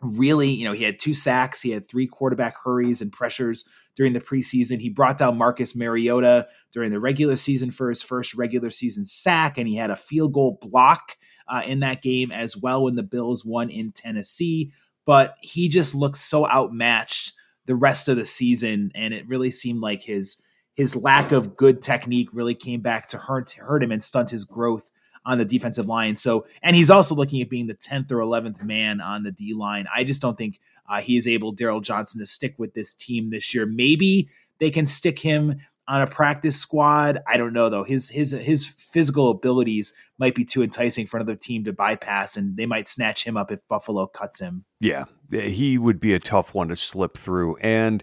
really, 0.02 0.50
you 0.50 0.66
know, 0.66 0.74
he 0.74 0.84
had 0.84 1.00
two 1.00 1.14
sacks, 1.14 1.62
he 1.62 1.72
had 1.72 1.88
three 1.88 2.08
quarterback 2.08 2.56
hurries 2.64 3.02
and 3.02 3.12
pressures 3.12 3.68
during 3.96 4.14
the 4.14 4.22
preseason. 4.22 4.80
He 4.80 4.90
brought 4.90 5.18
down 5.18 5.38
Marcus 5.38 5.76
Mariota 5.76 6.48
during 6.72 6.92
the 6.92 7.00
regular 7.00 7.36
season 7.36 7.72
for 7.72 7.90
his 7.90 8.02
first 8.02 8.34
regular 8.34 8.72
season 8.72 9.06
sack, 9.06 9.58
and 9.58 9.68
he 9.68 9.76
had 9.76 9.92
a 9.92 9.96
field 9.96 10.34
goal 10.34 10.58
block 10.62 11.18
uh, 11.48 11.62
in 11.66 11.82
that 11.82 12.02
game 12.02 12.32
as 12.32 12.58
well 12.58 12.84
when 12.84 12.96
the 12.96 13.04
Bills 13.04 13.46
won 13.46 13.70
in 13.70 13.92
Tennessee. 13.92 14.72
But 15.06 15.36
he 15.42 15.68
just 15.68 15.96
looked 15.96 16.18
so 16.18 16.48
outmatched 16.48 17.34
the 17.66 17.76
rest 17.76 18.10
of 18.10 18.18
the 18.18 18.26
season, 18.26 18.92
and 18.96 19.14
it 19.14 19.28
really 19.28 19.52
seemed 19.52 19.82
like 19.82 20.04
his 20.04 20.42
his 20.76 20.96
lack 20.96 21.32
of 21.32 21.56
good 21.56 21.82
technique 21.82 22.30
really 22.32 22.56
came 22.56 22.82
back 22.82 23.08
to 23.10 23.18
hurt 23.18 23.52
hurt 23.52 23.84
him 23.84 23.92
and 23.92 24.04
stunt 24.04 24.32
his 24.32 24.46
growth 24.46 24.90
on 25.26 25.38
the 25.38 25.46
defensive 25.46 25.88
line. 25.88 26.16
So, 26.16 26.46
and 26.64 26.76
he's 26.76 26.90
also 26.90 27.14
looking 27.16 27.42
at 27.42 27.50
being 27.50 27.68
the 27.68 27.76
10th 27.76 28.12
or 28.12 28.18
11th 28.18 28.64
man 28.64 29.02
on 29.02 29.24
the 29.24 29.32
D 29.32 29.54
line. 29.54 29.86
I 29.94 30.04
just 30.04 30.22
don't 30.22 30.38
think 30.38 30.60
uh, 30.90 31.02
he 31.02 31.18
is 31.18 31.28
able, 31.28 31.54
Darryl 31.54 31.84
Johnson, 31.84 32.20
to 32.20 32.26
stick 32.26 32.56
with 32.58 32.74
this 32.74 32.94
team 32.94 33.30
this 33.30 33.54
year. 33.54 33.66
Maybe 33.66 34.30
they 34.60 34.72
can 34.72 34.88
stick 34.88 35.20
him 35.20 35.60
on 35.92 36.02
a 36.02 36.08
practice 36.08 36.58
squad. 36.58 37.20
I 37.28 37.36
don't 37.36 37.52
know 37.52 37.70
though. 37.70 37.84
His 37.84 38.10
his 38.10 38.32
his 38.32 38.66
physical 38.66 39.30
abilities 39.30 39.94
might 40.18 40.34
be 40.34 40.46
too 40.46 40.64
enticing 40.64 41.06
for 41.06 41.18
another 41.18 41.36
team 41.36 41.66
to 41.66 41.74
bypass, 41.74 42.38
and 42.38 42.56
they 42.56 42.66
might 42.66 42.88
snatch 42.88 43.26
him 43.26 43.36
up 43.36 43.52
if 43.52 43.60
Buffalo 43.68 44.08
cuts 44.08 44.40
him. 44.40 44.64
Yeah, 44.80 45.06
he 45.30 45.78
would 45.78 46.00
be 46.00 46.14
a 46.14 46.20
tough 46.20 46.56
one 46.56 46.70
to 46.70 46.78
slip 46.78 47.18
through, 47.18 47.58
and 47.58 48.02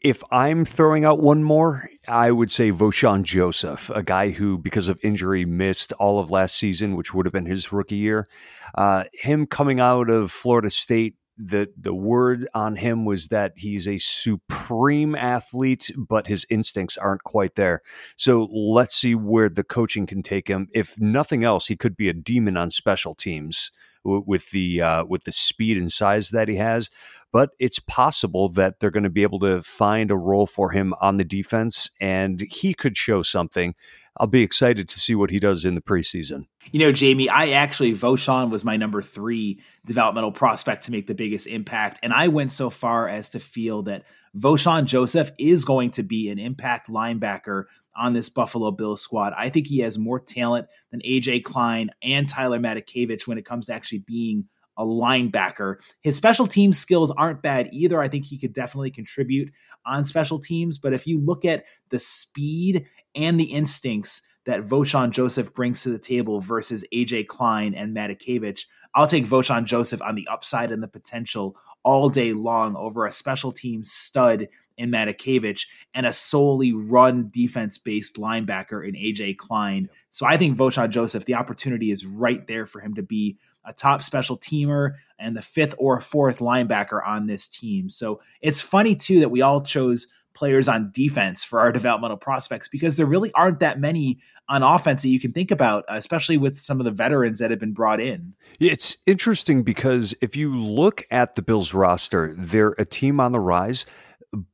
if 0.00 0.22
I'm 0.32 0.64
throwing 0.64 1.04
out 1.04 1.20
one 1.20 1.42
more, 1.42 1.90
I 2.08 2.30
would 2.30 2.50
say 2.50 2.72
Vosean 2.72 3.22
Joseph, 3.22 3.90
a 3.90 4.02
guy 4.02 4.30
who, 4.30 4.56
because 4.56 4.88
of 4.88 4.98
injury, 5.02 5.44
missed 5.44 5.92
all 5.92 6.18
of 6.18 6.30
last 6.30 6.56
season, 6.56 6.96
which 6.96 7.12
would 7.12 7.26
have 7.26 7.34
been 7.34 7.44
his 7.44 7.70
rookie 7.70 7.96
year. 7.96 8.26
Uh, 8.74 9.04
him 9.12 9.44
coming 9.44 9.78
out 9.78 10.08
of 10.08 10.32
Florida 10.32 10.70
State, 10.70 11.16
the 11.42 11.68
the 11.76 11.94
word 11.94 12.46
on 12.54 12.76
him 12.76 13.04
was 13.04 13.28
that 13.28 13.52
he's 13.56 13.88
a 13.88 13.98
supreme 13.98 15.14
athlete, 15.14 15.90
but 15.96 16.26
his 16.26 16.46
instincts 16.50 16.96
aren't 16.96 17.24
quite 17.24 17.54
there. 17.54 17.82
So 18.16 18.44
let's 18.52 18.94
see 18.94 19.14
where 19.14 19.48
the 19.48 19.64
coaching 19.64 20.06
can 20.06 20.22
take 20.22 20.48
him. 20.48 20.68
If 20.74 21.00
nothing 21.00 21.44
else, 21.44 21.66
he 21.68 21.76
could 21.76 21.96
be 21.96 22.08
a 22.08 22.14
demon 22.14 22.56
on 22.56 22.70
special 22.70 23.14
teams 23.14 23.70
with 24.04 24.50
the 24.50 24.82
uh, 24.82 25.04
with 25.04 25.24
the 25.24 25.32
speed 25.32 25.78
and 25.78 25.90
size 25.90 26.30
that 26.30 26.48
he 26.48 26.56
has. 26.56 26.90
But 27.32 27.50
it's 27.60 27.78
possible 27.78 28.48
that 28.50 28.80
they're 28.80 28.90
going 28.90 29.04
to 29.04 29.10
be 29.10 29.22
able 29.22 29.38
to 29.40 29.62
find 29.62 30.10
a 30.10 30.16
role 30.16 30.46
for 30.46 30.72
him 30.72 30.94
on 31.00 31.16
the 31.16 31.24
defense, 31.24 31.90
and 32.00 32.40
he 32.50 32.74
could 32.74 32.96
show 32.96 33.22
something. 33.22 33.74
I'll 34.18 34.26
be 34.26 34.42
excited 34.42 34.88
to 34.88 35.00
see 35.00 35.14
what 35.14 35.30
he 35.30 35.38
does 35.38 35.64
in 35.64 35.74
the 35.74 35.80
preseason. 35.80 36.46
You 36.72 36.80
know, 36.80 36.92
Jamie, 36.92 37.28
I 37.28 37.50
actually 37.50 37.94
Vosean 37.94 38.50
was 38.50 38.64
my 38.64 38.76
number 38.76 39.02
three 39.02 39.60
developmental 39.86 40.32
prospect 40.32 40.84
to 40.84 40.92
make 40.92 41.06
the 41.06 41.14
biggest 41.14 41.46
impact, 41.46 42.00
and 42.02 42.12
I 42.12 42.28
went 42.28 42.52
so 42.52 42.70
far 42.70 43.08
as 43.08 43.30
to 43.30 43.40
feel 43.40 43.82
that 43.82 44.04
Vosean 44.36 44.84
Joseph 44.84 45.32
is 45.38 45.64
going 45.64 45.90
to 45.92 46.02
be 46.02 46.28
an 46.28 46.38
impact 46.38 46.88
linebacker 46.88 47.64
on 47.96 48.12
this 48.12 48.28
Buffalo 48.28 48.70
Bills 48.70 49.00
squad. 49.00 49.32
I 49.36 49.48
think 49.48 49.66
he 49.66 49.78
has 49.80 49.98
more 49.98 50.20
talent 50.20 50.68
than 50.90 51.00
AJ 51.00 51.44
Klein 51.44 51.90
and 52.02 52.28
Tyler 52.28 52.58
Matakevich 52.58 53.26
when 53.26 53.38
it 53.38 53.44
comes 53.44 53.66
to 53.66 53.74
actually 53.74 53.98
being 53.98 54.46
a 54.76 54.84
linebacker. 54.84 55.76
His 56.00 56.16
special 56.16 56.46
team 56.46 56.72
skills 56.72 57.10
aren't 57.12 57.42
bad 57.42 57.68
either. 57.72 58.00
I 58.00 58.08
think 58.08 58.24
he 58.24 58.38
could 58.38 58.52
definitely 58.52 58.90
contribute 58.90 59.52
on 59.86 60.04
special 60.04 60.38
teams. 60.38 60.78
But 60.78 60.92
if 60.92 61.06
you 61.06 61.20
look 61.20 61.44
at 61.44 61.64
the 61.90 61.98
speed 61.98 62.86
and 63.14 63.38
the 63.38 63.44
instincts 63.44 64.22
that 64.46 64.66
Vosean 64.66 65.10
Joseph 65.10 65.52
brings 65.54 65.82
to 65.82 65.90
the 65.90 65.98
table 65.98 66.40
versus 66.40 66.84
AJ 66.94 67.26
Klein 67.26 67.74
and 67.74 67.94
Matakevich, 67.94 68.64
I'll 68.94 69.06
take 69.06 69.26
Vosean 69.26 69.64
Joseph 69.64 70.02
on 70.02 70.14
the 70.14 70.26
upside 70.28 70.72
and 70.72 70.82
the 70.82 70.88
potential 70.88 71.56
all 71.82 72.08
day 72.08 72.32
long 72.32 72.74
over 72.74 73.06
a 73.06 73.12
special 73.12 73.52
team 73.52 73.84
stud 73.84 74.48
in 74.76 74.90
Matakevich 74.90 75.66
and 75.94 76.06
a 76.06 76.12
solely 76.12 76.72
run 76.72 77.28
defense 77.30 77.78
based 77.78 78.16
linebacker 78.16 78.86
in 78.86 78.94
AJ 78.94 79.36
Klein. 79.36 79.88
So 80.10 80.26
I 80.26 80.36
think 80.36 80.56
Vosean 80.56 80.88
Joseph, 80.88 81.26
the 81.26 81.34
opportunity 81.34 81.90
is 81.90 82.06
right 82.06 82.44
there 82.46 82.66
for 82.66 82.80
him 82.80 82.94
to 82.94 83.02
be 83.02 83.36
a 83.64 83.72
top 83.72 84.02
special 84.02 84.38
teamer 84.38 84.94
and 85.18 85.36
the 85.36 85.42
fifth 85.42 85.74
or 85.78 86.00
fourth 86.00 86.38
linebacker 86.38 87.06
on 87.06 87.26
this 87.26 87.46
team. 87.46 87.90
So 87.90 88.20
it's 88.40 88.60
funny 88.60 88.96
too 88.96 89.20
that 89.20 89.30
we 89.30 89.42
all 89.42 89.60
chose 89.60 90.06
players 90.32 90.68
on 90.68 90.90
defense 90.92 91.44
for 91.44 91.60
our 91.60 91.72
developmental 91.80 92.16
prospects 92.16 92.68
because 92.68 92.96
there 92.96 93.06
really 93.06 93.32
aren't 93.32 93.60
that 93.60 93.80
many 93.80 94.18
on 94.48 94.62
offense 94.62 95.02
that 95.02 95.08
you 95.08 95.20
can 95.20 95.32
think 95.32 95.50
about, 95.50 95.84
especially 95.88 96.36
with 96.36 96.58
some 96.58 96.80
of 96.80 96.84
the 96.84 96.90
veterans 96.90 97.38
that 97.38 97.50
have 97.50 97.60
been 97.60 97.72
brought 97.72 98.00
in. 98.00 98.34
It's 98.58 98.96
interesting 99.06 99.62
because 99.62 100.14
if 100.20 100.36
you 100.36 100.56
look 100.56 101.02
at 101.10 101.34
the 101.36 101.42
Bills 101.42 101.72
roster, 101.74 102.34
they're 102.36 102.74
a 102.78 102.84
team 102.84 103.20
on 103.20 103.32
the 103.32 103.40
rise, 103.40 103.86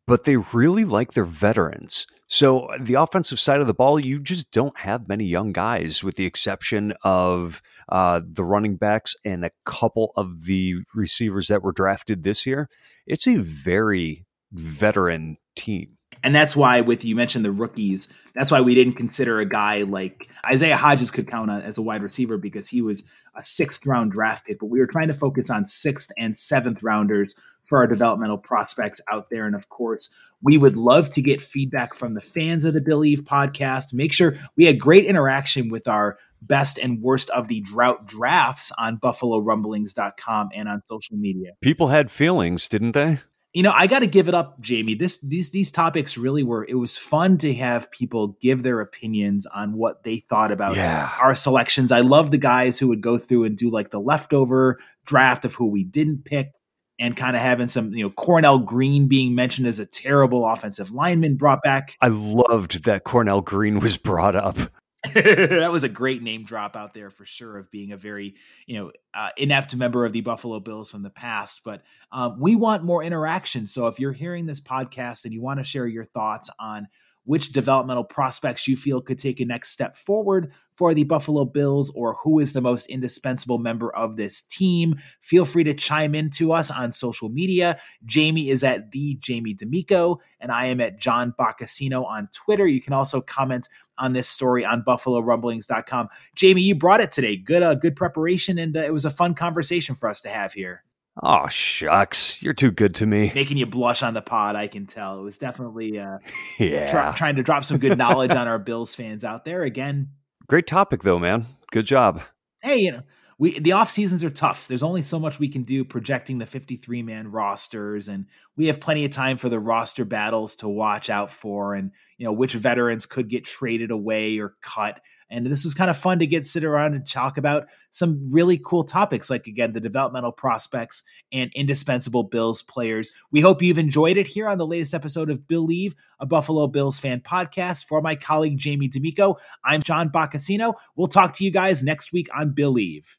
but 0.07 0.25
they 0.25 0.37
really 0.37 0.85
like 0.85 1.13
their 1.13 1.25
veterans. 1.25 2.07
So 2.29 2.69
the 2.81 2.95
offensive 2.95 3.39
side 3.39 3.61
of 3.61 3.67
the 3.67 3.75
ball, 3.75 4.01
you 4.01 4.19
just 4.19 4.51
don't 4.51 4.77
have 4.79 5.09
many 5.09 5.25
young 5.25 5.53
guys, 5.53 6.03
with 6.03 6.17
the 6.17 6.27
exception 6.27 6.93
of 7.05 7.63
uh, 7.89 8.21
the 8.25 8.45
running 8.45 8.77
backs 8.77 9.15
and 9.25 9.45
a 9.45 9.51
couple 9.65 10.13
of 10.17 10.45
the 10.45 10.77
receivers 10.95 11.49
that 11.49 11.63
were 11.63 11.73
drafted 11.73 12.25
this 12.25 12.45
year. 12.45 12.69
It's 13.07 13.29
a 13.29 13.37
very 13.37 14.27
veteran 14.53 15.39
team. 15.55 15.97
And 16.25 16.35
that's 16.35 16.57
why, 16.57 16.81
with 16.81 17.05
you 17.05 17.15
mentioned 17.15 17.45
the 17.45 17.53
rookies, 17.53 18.13
that's 18.35 18.51
why 18.51 18.61
we 18.61 18.75
didn't 18.75 18.95
consider 18.95 19.39
a 19.39 19.47
guy 19.47 19.83
like 19.83 20.29
Isaiah 20.47 20.77
Hodgins 20.77 21.13
could 21.13 21.29
count 21.29 21.51
as 21.51 21.79
a 21.79 21.83
wide 21.83 22.03
receiver 22.03 22.39
because 22.39 22.69
he 22.69 22.83
was 22.83 23.09
a 23.37 23.43
sixth 23.43 23.87
round 23.87 24.13
draft 24.13 24.47
pick. 24.47 24.59
But 24.59 24.67
we 24.67 24.81
were 24.81 24.87
trying 24.87 25.09
to 25.09 25.15
focus 25.15 25.51
on 25.51 25.67
sixth 25.67 26.11
and 26.17 26.37
seventh 26.37 26.83
rounders 26.83 27.37
for 27.67 27.79
our 27.79 27.87
developmental 27.87 28.39
prospects 28.39 29.01
out 29.11 29.29
there. 29.31 29.47
And 29.47 29.55
of 29.55 29.69
course, 29.69 30.09
we 30.43 30.57
would 30.57 30.77
love 30.77 31.11
to 31.11 31.23
get 31.23 31.43
feedback 31.43 31.95
from 31.95 32.15
the 32.15 32.21
fans 32.21 32.65
of 32.65 32.75
the 32.75 32.81
Billieve 32.81 33.23
podcast. 33.23 33.93
Make 33.93 34.13
sure 34.13 34.39
we 34.57 34.65
had 34.65 34.81
great 34.81 35.05
interaction 35.05 35.69
with 35.69 35.89
our 35.89 36.19
best 36.41 36.79
and 36.79 37.03
worst 37.03 37.31
of 37.31 37.49
the 37.49 37.61
drought 37.61 38.07
drafts 38.07 38.73
on 38.79 38.99
buffalorumblings.com 38.99 40.51
and 40.55 40.69
on 40.69 40.83
social 40.87 41.17
media. 41.17 41.53
People 41.61 41.89
had 41.89 42.11
feelings, 42.11 42.69
didn't 42.69 42.93
they? 42.93 43.19
you 43.57 43.63
know, 43.63 43.73
I 43.75 43.87
got 43.87 44.01
to 44.01 44.07
give 44.07 44.29
it 44.29 44.35
up, 44.35 44.61
Jamie. 44.61 44.93
This 44.93 45.19
these 45.23 45.49
these 45.49 45.71
topics 45.71 46.19
really 46.19 46.43
were. 46.43 46.67
It 46.69 46.75
was 46.75 46.99
fun 46.99 47.39
to 47.39 47.55
have 47.55 47.91
people 47.91 48.37
give 48.43 48.63
their 48.63 48.83
opinions 48.83 49.47
on 49.47 49.73
what 49.73 50.03
they 50.03 50.19
thought 50.19 50.53
about 50.53 50.77
yeah. 50.77 51.11
our 51.19 51.35
selections. 51.35 51.91
I 51.91 52.01
love 52.01 52.31
the 52.31 52.37
guys 52.37 52.79
who 52.79 52.89
would 52.89 53.01
go 53.01 53.17
through 53.17 53.45
and 53.45 53.57
do 53.57 53.71
like 53.71 53.89
the 53.89 53.99
leftover 53.99 54.79
draft 55.07 55.47
of 55.47 55.55
who 55.55 55.71
we 55.71 55.85
didn't 55.85 56.27
pick, 56.27 56.53
and 56.99 57.17
kind 57.17 57.37
of 57.37 57.43
having 57.43 57.69
some, 57.69 57.93
you 57.93 58.05
know, 58.05 58.11
Cornell 58.11 58.59
Green 58.59 59.09
being 59.09 59.35
mentioned 59.35 59.67
as 59.67 59.79
a 59.79 59.87
terrible 59.87 60.47
offensive 60.47 60.93
lineman 60.93 61.37
brought 61.37 61.63
back. 61.63 61.97
I 62.01 62.09
loved 62.09 62.85
that 62.85 63.05
Cornell 63.05 63.41
Green 63.41 63.81
was 63.81 63.97
brought 63.97 64.35
up. 64.35 64.59
that 65.15 65.71
was 65.71 65.85
a 65.85 65.89
great 65.89 66.23
name 66.23 66.43
drop 66.43 66.75
out 66.75 66.95
there 66.95 67.11
for 67.11 67.25
sure 67.25 67.59
of 67.59 67.71
being 67.71 67.93
a 67.93 67.97
very 67.97 68.35
you 68.67 68.77
know 68.77 68.93
uh, 69.15 69.29
inept 69.37 69.77
member 69.77 70.05
of 70.05 70.13
the 70.13 70.21
buffalo 70.21 70.59
bills 70.59 70.91
from 70.91 71.03
the 71.03 71.11
past 71.11 71.61
but 71.65 71.83
um, 72.11 72.41
we 72.41 72.57
want 72.57 72.83
more 72.83 73.03
interaction 73.03 73.67
so 73.67 73.87
if 73.87 74.01
you're 74.01 74.13
hearing 74.13 74.47
this 74.47 74.61
podcast 74.61 75.25
and 75.25 75.33
you 75.33 75.41
want 75.41 75.61
to 75.61 75.65
share 75.65 75.87
your 75.87 76.03
thoughts 76.03 76.51
on 76.59 76.89
which 77.27 77.51
developmental 77.53 78.05
prospects 78.05 78.67
you 78.67 78.77
feel 78.77 79.01
could 79.01 79.19
take 79.19 79.39
a 79.41 79.45
next 79.45 79.71
step 79.71 79.95
forward 79.95 80.53
for 80.77 80.95
the 80.95 81.05
Buffalo 81.05 81.45
Bills 81.45 81.91
or 81.95 82.15
who 82.23 82.39
is 82.39 82.53
the 82.53 82.61
most 82.61 82.87
indispensable 82.87 83.59
member 83.59 83.95
of 83.95 84.17
this 84.17 84.43
team. 84.43 84.97
Feel 85.21 85.45
free 85.45 85.65
to 85.65 85.75
chime 85.75 86.15
in 86.15 86.31
to 86.31 86.53
us 86.53 86.71
on 86.71 86.93
social 86.93 87.29
media. 87.29 87.79
Jamie 88.05 88.49
is 88.49 88.63
at 88.63 88.93
the 88.93 89.17
Jamie 89.17 89.55
D'Amico, 89.55 90.21
and 90.41 90.53
I 90.53 90.67
am 90.67 90.81
at 90.81 90.99
John 90.99 91.35
Boccacino 91.39 92.05
on 92.07 92.29
Twitter. 92.33 92.67
You 92.67 92.81
can 92.81 92.93
also 92.93 93.21
comment 93.21 93.69
on 93.99 94.13
this 94.13 94.29
story 94.29 94.65
on 94.65 94.83
buffalorumblings.com. 94.83 96.09
Jamie, 96.35 96.63
you 96.63 96.75
brought 96.75 97.01
it 97.01 97.11
today. 97.11 97.37
Good, 97.37 97.63
uh, 97.63 97.75
good 97.75 97.97
preparation, 97.97 98.59
and 98.59 98.77
uh, 98.77 98.85
it 98.85 98.93
was 98.93 99.05
a 99.05 99.11
fun 99.11 99.35
conversation 99.35 99.95
for 99.95 100.09
us 100.09 100.21
to 100.21 100.29
have 100.29 100.53
here. 100.53 100.86
Oh 101.23 101.49
shucks, 101.49 102.43
you're 102.43 102.55
too 102.55 102.71
good 102.71 102.95
to 102.97 103.07
me. 103.07 103.33
Making 103.35 103.57
you 103.57 103.67
blush 103.67 104.03
on 104.03 104.15
the 104.15 104.23
pod, 104.23 104.55
I 104.55 104.67
can 104.69 104.87
tell. 104.87 105.19
It 105.19 105.23
was 105.23 105.39
definitely 105.39 105.99
uh, 105.99 106.19
yeah, 106.59 107.13
trying 107.15 107.37
to 107.37 107.43
drop 107.43 107.65
some 107.65 107.79
good 107.79 107.97
knowledge 107.97 108.35
on 108.35 108.49
our 108.49 108.59
Bills 108.59 108.95
fans 108.95 109.25
out 109.25 109.45
there. 109.45 109.63
Again, 109.63 110.11
great 110.47 110.67
topic 110.67 111.03
though, 111.03 111.19
man. 111.19 111.47
Good 111.73 111.87
job. 111.87 112.23
Hey, 112.61 112.81
you 112.81 112.93
know, 112.93 113.03
we 113.39 113.59
the 113.59 113.73
off 113.73 113.89
seasons 113.89 114.25
are 114.25 114.31
tough. 114.31 114.69
There's 114.69 114.83
only 114.83 115.03
so 115.03 115.19
much 115.19 115.39
we 115.39 115.49
can 115.49 115.63
do 115.63 115.85
projecting 115.85 116.39
the 116.39 116.47
53 116.47 117.03
man 117.03 117.31
rosters, 117.31 118.09
and 118.09 118.27
we 118.57 118.67
have 118.67 118.81
plenty 118.81 119.05
of 119.05 119.11
time 119.11 119.39
for 119.39 119.49
the 119.49 119.61
roster 119.61 120.05
battles 120.05 120.57
to 120.57 120.69
watch 120.69 121.09
out 121.09 121.31
for, 121.31 121.75
and 121.75 121.93
you 122.19 122.25
know 122.25 122.33
which 122.33 122.55
veterans 122.55 123.07
could 123.07 123.29
get 123.29 123.45
traded 123.45 123.91
away 123.91 124.39
or 124.39 124.55
cut. 124.63 125.01
And 125.29 125.47
this 125.47 125.65
was 125.65 125.75
kind 125.75 125.91
of 125.91 125.97
fun 125.97 126.21
to 126.21 126.27
get 126.27 126.47
sit 126.47 126.63
around 126.63 126.95
and 126.95 127.05
talk 127.05 127.37
about 127.37 127.67
some 127.91 128.23
really 128.31 128.61
cool 128.65 128.85
topics, 128.85 129.29
like 129.29 129.49
again, 129.49 129.73
the 129.73 129.81
developmental 129.81 130.31
prospects 130.31 131.03
and 131.33 131.51
indispensable 131.55 132.23
Bills 132.23 132.63
players. 132.63 133.11
We 133.33 133.41
hope 133.41 133.61
you've 133.61 133.79
enjoyed 133.79 134.19
it 134.19 134.29
here 134.29 134.49
on 134.49 134.59
the 134.59 134.67
latest 134.67 134.95
episode 134.95 135.29
of 135.29 135.49
Billieve 135.49 135.97
a 136.21 136.27
Buffalo 136.27 136.69
Bills 136.69 137.01
fan 137.01 137.21
podcast. 137.21 137.87
For 137.87 138.01
my 138.01 138.15
colleague 138.15 138.57
Jamie 138.57 138.89
D'Amico, 138.89 139.37
I'm 139.65 139.83
John 139.83 140.11
Boccacino. 140.11 140.75
We'll 140.95 141.09
talk 141.09 141.33
to 141.35 141.45
you 141.45 141.51
guys 141.51 141.83
next 141.83 142.13
week 142.13 142.29
on 142.33 142.51
Billieve. 142.51 143.19